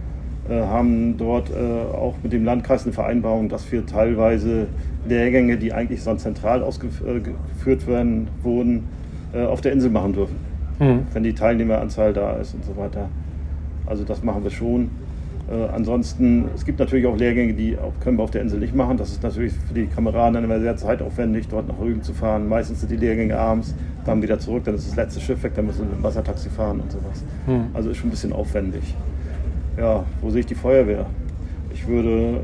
Äh, 0.48 0.60
haben 0.62 1.16
dort 1.18 1.50
äh, 1.50 1.54
auch 1.54 2.16
mit 2.20 2.32
dem 2.32 2.44
Landkreis 2.44 2.82
eine 2.82 2.92
Vereinbarung, 2.92 3.48
dass 3.48 3.70
wir 3.70 3.86
teilweise 3.86 4.66
Lehrgänge, 5.06 5.56
die 5.56 5.72
eigentlich 5.72 6.02
sonst 6.02 6.22
zentral 6.22 6.64
ausgeführt 6.64 7.86
werden, 7.86 8.26
wurden, 8.42 8.88
äh, 9.32 9.44
auf 9.44 9.60
der 9.60 9.70
Insel 9.72 9.90
machen 9.90 10.14
dürfen. 10.14 10.36
Mhm. 10.80 11.06
Wenn 11.12 11.22
die 11.22 11.34
Teilnehmeranzahl 11.34 12.12
da 12.12 12.32
ist 12.32 12.54
und 12.54 12.64
so 12.64 12.76
weiter. 12.76 13.08
Also 13.86 14.02
das 14.02 14.24
machen 14.24 14.42
wir 14.42 14.50
schon. 14.50 14.90
Äh, 15.48 15.68
ansonsten, 15.72 16.46
es 16.56 16.64
gibt 16.64 16.80
natürlich 16.80 17.06
auch 17.06 17.16
Lehrgänge, 17.16 17.52
die 17.52 17.78
auch, 17.78 17.92
können 18.02 18.18
wir 18.18 18.24
auf 18.24 18.32
der 18.32 18.42
Insel 18.42 18.58
nicht 18.58 18.74
machen. 18.74 18.96
Das 18.96 19.10
ist 19.12 19.22
natürlich 19.22 19.52
für 19.52 19.74
die 19.74 19.86
Kameraden 19.86 20.34
dann 20.34 20.44
immer 20.44 20.58
sehr 20.58 20.76
zeitaufwendig, 20.76 21.46
dort 21.48 21.68
nach 21.68 21.78
Rügen 21.78 22.02
zu 22.02 22.14
fahren. 22.14 22.48
Meistens 22.48 22.80
sind 22.80 22.90
die 22.90 22.96
Lehrgänge 22.96 23.38
abends, 23.38 23.76
dann 24.04 24.20
wieder 24.22 24.40
zurück, 24.40 24.64
dann 24.64 24.74
ist 24.74 24.88
das 24.88 24.96
letzte 24.96 25.20
Schiff 25.20 25.40
weg, 25.44 25.52
dann 25.54 25.66
müssen 25.66 25.82
wir 25.82 25.86
mit 25.86 25.98
dem 25.98 26.02
Wassertaxi 26.02 26.50
fahren 26.50 26.80
und 26.80 26.90
sowas. 26.90 27.22
Mhm. 27.46 27.66
Also 27.74 27.90
ist 27.90 27.98
schon 27.98 28.08
ein 28.08 28.10
bisschen 28.10 28.32
aufwendig 28.32 28.96
ja, 29.76 30.04
wo 30.20 30.30
sehe 30.30 30.40
ich 30.40 30.46
die 30.46 30.54
Feuerwehr? 30.54 31.06
Ich 31.72 31.86
würde, 31.86 32.40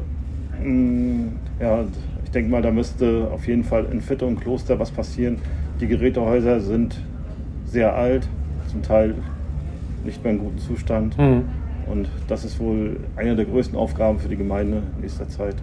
mh, 0.63 0.69
mm, 0.69 1.33
ja, 1.61 1.85
ich 2.25 2.31
denke 2.31 2.51
mal, 2.51 2.63
da 2.63 2.71
müsste 2.71 3.29
auf 3.33 3.47
jeden 3.47 3.65
Fall 3.65 3.87
in 3.91 4.01
Fitte 4.01 4.27
und 4.27 4.41
Kloster 4.41 4.79
was 4.79 4.91
passieren. 4.91 5.39
Die 5.81 5.87
Gerätehäuser 5.87 6.61
sind 6.61 7.01
sehr 7.67 7.95
alt, 7.95 8.29
zum 8.71 8.83
Teil 8.83 9.15
nicht 10.05 10.23
mehr 10.23 10.33
in 10.33 10.39
gutem 10.41 10.59
Zustand. 10.59 11.17
Mhm. 11.19 11.45
Und 11.87 12.09
das 12.29 12.45
ist 12.45 12.61
wohl 12.61 12.99
eine 13.17 13.35
der 13.35 13.47
größten 13.47 13.77
Aufgaben 13.79 14.19
für 14.19 14.29
die 14.29 14.37
Gemeinde 14.37 14.83
in 14.97 15.03
nächster 15.03 15.29
Zeit, 15.29 15.57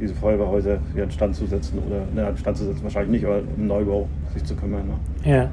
diese 0.00 0.14
Feuerwehrhäuser 0.14 0.78
wieder 0.92 1.04
in 1.04 1.10
Stand 1.10 1.36
zu 1.36 1.46
setzen 1.46 1.78
oder 1.86 2.02
ne, 2.14 2.28
in 2.28 2.36
Stand 2.36 2.56
zu 2.56 2.64
setzen 2.64 2.82
wahrscheinlich 2.82 3.22
nicht, 3.22 3.24
aber 3.24 3.40
im 3.56 3.66
Neubau 3.66 4.08
sich 4.34 4.44
zu 4.44 4.56
kümmern. 4.56 4.82
Ne? 4.88 5.30
Ja. 5.30 5.50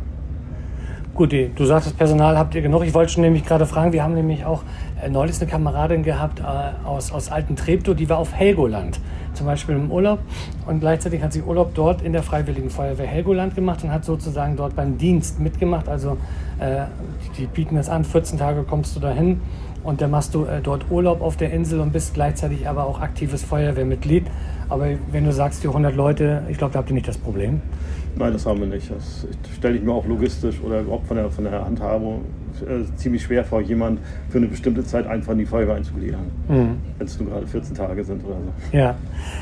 Gut, 1.15 1.31
du 1.31 1.65
sagst, 1.65 1.85
das 1.85 1.93
Personal 1.93 2.39
habt 2.39 2.55
ihr 2.55 2.63
genug. 2.63 2.83
Ich 2.83 2.95
wollte 2.95 3.11
schon 3.11 3.21
nämlich 3.21 3.45
gerade 3.45 3.67
fragen, 3.67 3.93
wir 3.93 4.01
haben 4.01 4.15
nämlich 4.15 4.45
auch 4.45 4.63
äh, 4.99 5.09
neulich 5.09 5.39
eine 5.39 5.47
Kameradin 5.47 6.01
gehabt 6.01 6.39
äh, 6.39 6.43
aus, 6.87 7.11
aus 7.11 7.29
Alten 7.29 7.55
Treptow, 7.55 7.95
die 7.95 8.09
war 8.09 8.17
auf 8.17 8.33
Helgoland, 8.33 8.99
zum 9.35 9.45
Beispiel 9.45 9.75
im 9.75 9.91
Urlaub. 9.91 10.17
Und 10.65 10.79
gleichzeitig 10.79 11.21
hat 11.21 11.31
sie 11.31 11.43
Urlaub 11.43 11.75
dort 11.75 12.01
in 12.01 12.13
der 12.13 12.23
Freiwilligen 12.23 12.71
Feuerwehr 12.71 13.05
Helgoland 13.05 13.53
gemacht 13.53 13.83
und 13.83 13.91
hat 13.91 14.05
sozusagen 14.05 14.55
dort 14.55 14.75
beim 14.75 14.97
Dienst 14.97 15.39
mitgemacht. 15.39 15.87
Also 15.87 16.17
äh, 16.57 16.85
die 17.37 17.45
bieten 17.45 17.75
das 17.75 17.89
an, 17.89 18.05
14 18.05 18.39
Tage 18.39 18.63
kommst 18.63 18.95
du 18.95 18.99
dahin 18.99 19.39
und 19.83 20.01
dann 20.01 20.09
machst 20.09 20.33
du 20.33 20.45
äh, 20.45 20.61
dort 20.63 20.89
Urlaub 20.89 21.21
auf 21.21 21.37
der 21.37 21.53
Insel 21.53 21.79
und 21.79 21.93
bist 21.93 22.15
gleichzeitig 22.15 22.67
aber 22.67 22.87
auch 22.87 22.99
aktives 22.99 23.43
Feuerwehrmitglied. 23.43 24.25
Aber 24.67 24.87
wenn 25.11 25.25
du 25.25 25.31
sagst, 25.31 25.63
die 25.63 25.67
100 25.67 25.95
Leute, 25.95 26.41
ich 26.49 26.57
glaube, 26.57 26.73
da 26.73 26.79
habt 26.79 26.89
ihr 26.89 26.95
nicht 26.95 27.07
das 27.07 27.19
Problem. 27.19 27.61
Nein, 28.15 28.33
das 28.33 28.45
haben 28.45 28.59
wir 28.59 28.67
nicht. 28.67 28.91
Das 28.91 29.27
stelle 29.55 29.77
ich 29.77 29.83
mir 29.83 29.91
auch 29.91 30.05
logistisch 30.05 30.61
oder 30.61 30.81
überhaupt 30.81 31.07
von 31.07 31.17
der, 31.17 31.29
von 31.29 31.43
der 31.45 31.65
Handhabung 31.65 32.21
äh, 32.61 32.83
ziemlich 32.95 33.23
schwer 33.23 33.43
vor, 33.43 33.61
jemand 33.61 33.99
für 34.29 34.37
eine 34.37 34.47
bestimmte 34.47 34.83
Zeit 34.83 35.07
einfach 35.07 35.31
in 35.31 35.39
die 35.39 35.45
Feuerwehr 35.45 35.75
einzugliedern. 35.75 36.31
Mhm. 36.47 36.77
Wenn 36.97 37.07
es 37.07 37.19
nur 37.19 37.29
gerade 37.29 37.47
14 37.47 37.75
Tage 37.75 38.03
sind 38.03 38.23
oder 38.23 38.35
so. 38.35 38.77
Ja. 38.77 38.95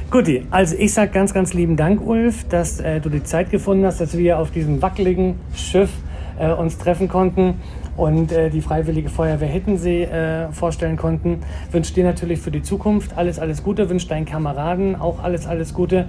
Guti, 0.09 0.45
also 0.49 0.75
ich 0.77 0.93
sage 0.93 1.11
ganz, 1.11 1.33
ganz 1.33 1.53
lieben 1.53 1.75
Dank, 1.75 2.05
Ulf, 2.05 2.45
dass 2.47 2.79
äh, 2.79 3.01
du 3.01 3.09
die 3.09 3.23
Zeit 3.23 3.51
gefunden 3.51 3.85
hast, 3.85 3.99
dass 3.99 4.17
wir 4.17 4.39
auf 4.39 4.51
diesem 4.51 4.81
wackeligen 4.81 5.35
Schiff 5.53 5.91
äh, 6.39 6.51
uns 6.51 6.77
treffen 6.77 7.09
konnten 7.09 7.55
und 7.97 8.31
äh, 8.31 8.49
die 8.49 8.61
Freiwillige 8.61 9.09
Feuerwehr 9.09 9.49
Hittensee 9.49 10.03
äh, 10.03 10.51
vorstellen 10.51 10.95
konnten. 10.95 11.41
Wünsche 11.71 11.93
dir 11.93 12.05
natürlich 12.05 12.39
für 12.39 12.51
die 12.51 12.61
Zukunft 12.61 13.17
alles, 13.17 13.39
alles 13.39 13.63
Gute, 13.63 13.89
wünsche 13.89 14.07
deinen 14.07 14.25
Kameraden 14.25 14.95
auch 14.95 15.21
alles, 15.21 15.45
alles 15.45 15.73
Gute. 15.73 16.07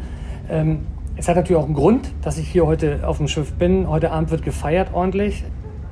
Ähm, 0.48 0.80
es 1.16 1.28
hat 1.28 1.36
natürlich 1.36 1.60
auch 1.60 1.66
einen 1.66 1.74
Grund, 1.74 2.10
dass 2.22 2.38
ich 2.38 2.48
hier 2.48 2.66
heute 2.66 3.06
auf 3.06 3.18
dem 3.18 3.28
Schiff 3.28 3.52
bin. 3.52 3.88
Heute 3.88 4.10
Abend 4.10 4.30
wird 4.30 4.42
gefeiert 4.42 4.88
ordentlich. 4.92 5.44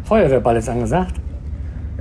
Feuerwehrball 0.05 0.57
ist 0.57 0.69
angesagt. 0.69 1.21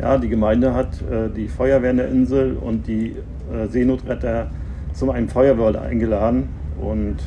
Ja, 0.01 0.17
die 0.17 0.29
Gemeinde 0.29 0.73
hat 0.73 1.01
äh, 1.01 1.29
die 1.29 1.47
Feuerwehr 1.47 1.91
in 1.91 1.97
der 1.97 2.07
Insel 2.07 2.55
und 2.55 2.87
die 2.87 3.15
äh, 3.51 3.67
Seenotretter 3.67 4.47
zum 4.93 5.09
einem 5.09 5.27
Feuerball 5.27 5.75
eingeladen. 5.75 6.49
Und 6.79 7.17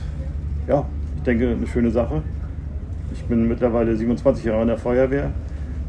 ja, 0.66 0.84
ich 1.16 1.22
denke, 1.22 1.50
eine 1.50 1.66
schöne 1.66 1.90
Sache. 1.90 2.22
Ich 3.12 3.22
bin 3.24 3.46
mittlerweile 3.46 3.94
27 3.94 4.44
Jahre 4.44 4.62
in 4.62 4.68
der 4.68 4.78
Feuerwehr. 4.78 5.30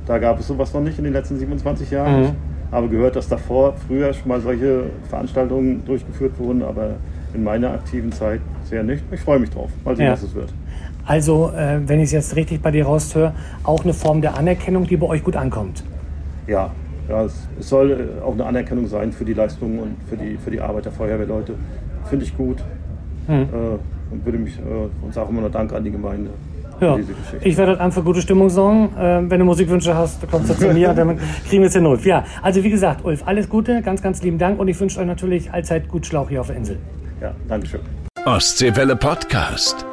Da 0.05 0.17
gab 0.17 0.39
es 0.39 0.47
sowas 0.47 0.73
noch 0.73 0.81
nicht 0.81 0.97
in 0.97 1.05
den 1.05 1.13
letzten 1.13 1.37
27 1.37 1.89
Jahren. 1.89 2.19
Mhm. 2.19 2.25
Ich 2.67 2.73
habe 2.73 2.89
gehört, 2.89 3.15
dass 3.15 3.29
davor 3.29 3.73
früher 3.87 4.11
schon 4.13 4.27
mal 4.27 4.41
solche 4.41 4.85
Veranstaltungen 5.09 5.85
durchgeführt 5.85 6.37
wurden, 6.39 6.63
aber 6.63 6.95
in 7.33 7.43
meiner 7.43 7.71
aktiven 7.71 8.11
Zeit 8.11 8.41
sehr 8.63 8.83
nicht. 8.83 9.03
Ich 9.11 9.21
freue 9.21 9.39
mich 9.39 9.49
drauf. 9.49 9.69
Mal 9.83 9.95
sehen, 9.95 10.05
ja. 10.05 10.11
was 10.13 10.23
es 10.23 10.33
wird. 10.35 10.53
Also, 11.05 11.51
äh, 11.51 11.79
wenn 11.85 11.99
ich 11.99 12.05
es 12.05 12.11
jetzt 12.11 12.35
richtig 12.35 12.61
bei 12.61 12.71
dir 12.71 12.85
raushöre, 12.85 13.33
auch 13.63 13.83
eine 13.83 13.93
Form 13.93 14.21
der 14.21 14.37
Anerkennung, 14.37 14.85
die 14.85 14.97
bei 14.97 15.07
euch 15.07 15.23
gut 15.23 15.35
ankommt. 15.35 15.83
Ja, 16.47 16.71
ja 17.09 17.23
es, 17.23 17.47
es 17.59 17.69
soll 17.69 17.91
äh, 17.91 18.23
auch 18.23 18.33
eine 18.33 18.45
Anerkennung 18.45 18.87
sein 18.87 19.11
für 19.11 19.25
die 19.25 19.33
Leistungen 19.33 19.79
und 19.79 19.95
für 20.09 20.15
die, 20.15 20.37
für 20.37 20.51
die 20.51 20.61
Arbeit 20.61 20.85
der 20.85 20.91
Feuerwehrleute. 20.93 21.55
Finde 22.05 22.25
ich 22.25 22.35
gut. 22.37 22.63
Hm. 23.27 23.41
Äh, 23.41 23.45
und 24.11 24.25
würde 24.25 24.37
mich 24.37 24.57
äh, 24.59 25.05
und 25.05 25.13
sage 25.13 25.29
immer 25.29 25.41
noch 25.41 25.51
Danke 25.51 25.75
an 25.75 25.83
die 25.83 25.91
Gemeinde. 25.91 26.29
Ja. 26.79 26.97
Ich 27.41 27.57
werde 27.57 27.77
dann 27.77 27.91
für 27.91 28.03
gute 28.03 28.21
Stimmung 28.21 28.49
sorgen. 28.49 28.89
Ähm, 28.97 29.29
wenn 29.29 29.39
du 29.39 29.45
Musikwünsche 29.45 29.95
hast, 29.95 30.27
kommst 30.29 30.49
du 30.49 30.57
zu 30.57 30.73
mir 30.73 30.89
und 30.89 30.97
dann 30.97 31.17
kriegen 31.49 31.61
wir 31.61 31.67
es 31.69 31.75
in 31.75 31.83
Not. 31.83 32.03
Ja, 32.03 32.25
also 32.41 32.63
wie 32.63 32.69
gesagt, 32.69 33.05
Ulf, 33.05 33.23
alles 33.25 33.47
Gute, 33.47 33.81
ganz, 33.81 34.01
ganz 34.01 34.21
lieben 34.21 34.37
Dank 34.37 34.59
und 34.59 34.67
ich 34.67 34.79
wünsche 34.79 34.99
euch 34.99 35.05
natürlich 35.05 35.51
allzeit 35.51 35.87
gut 35.87 36.05
Schlauch 36.05 36.29
hier 36.29 36.41
auf 36.41 36.47
der 36.47 36.57
Insel. 36.57 36.77
Ja, 37.23 37.33
Dankeschön. 37.47 37.79
Ostseewelle 38.25 38.95
Podcast. 38.97 39.85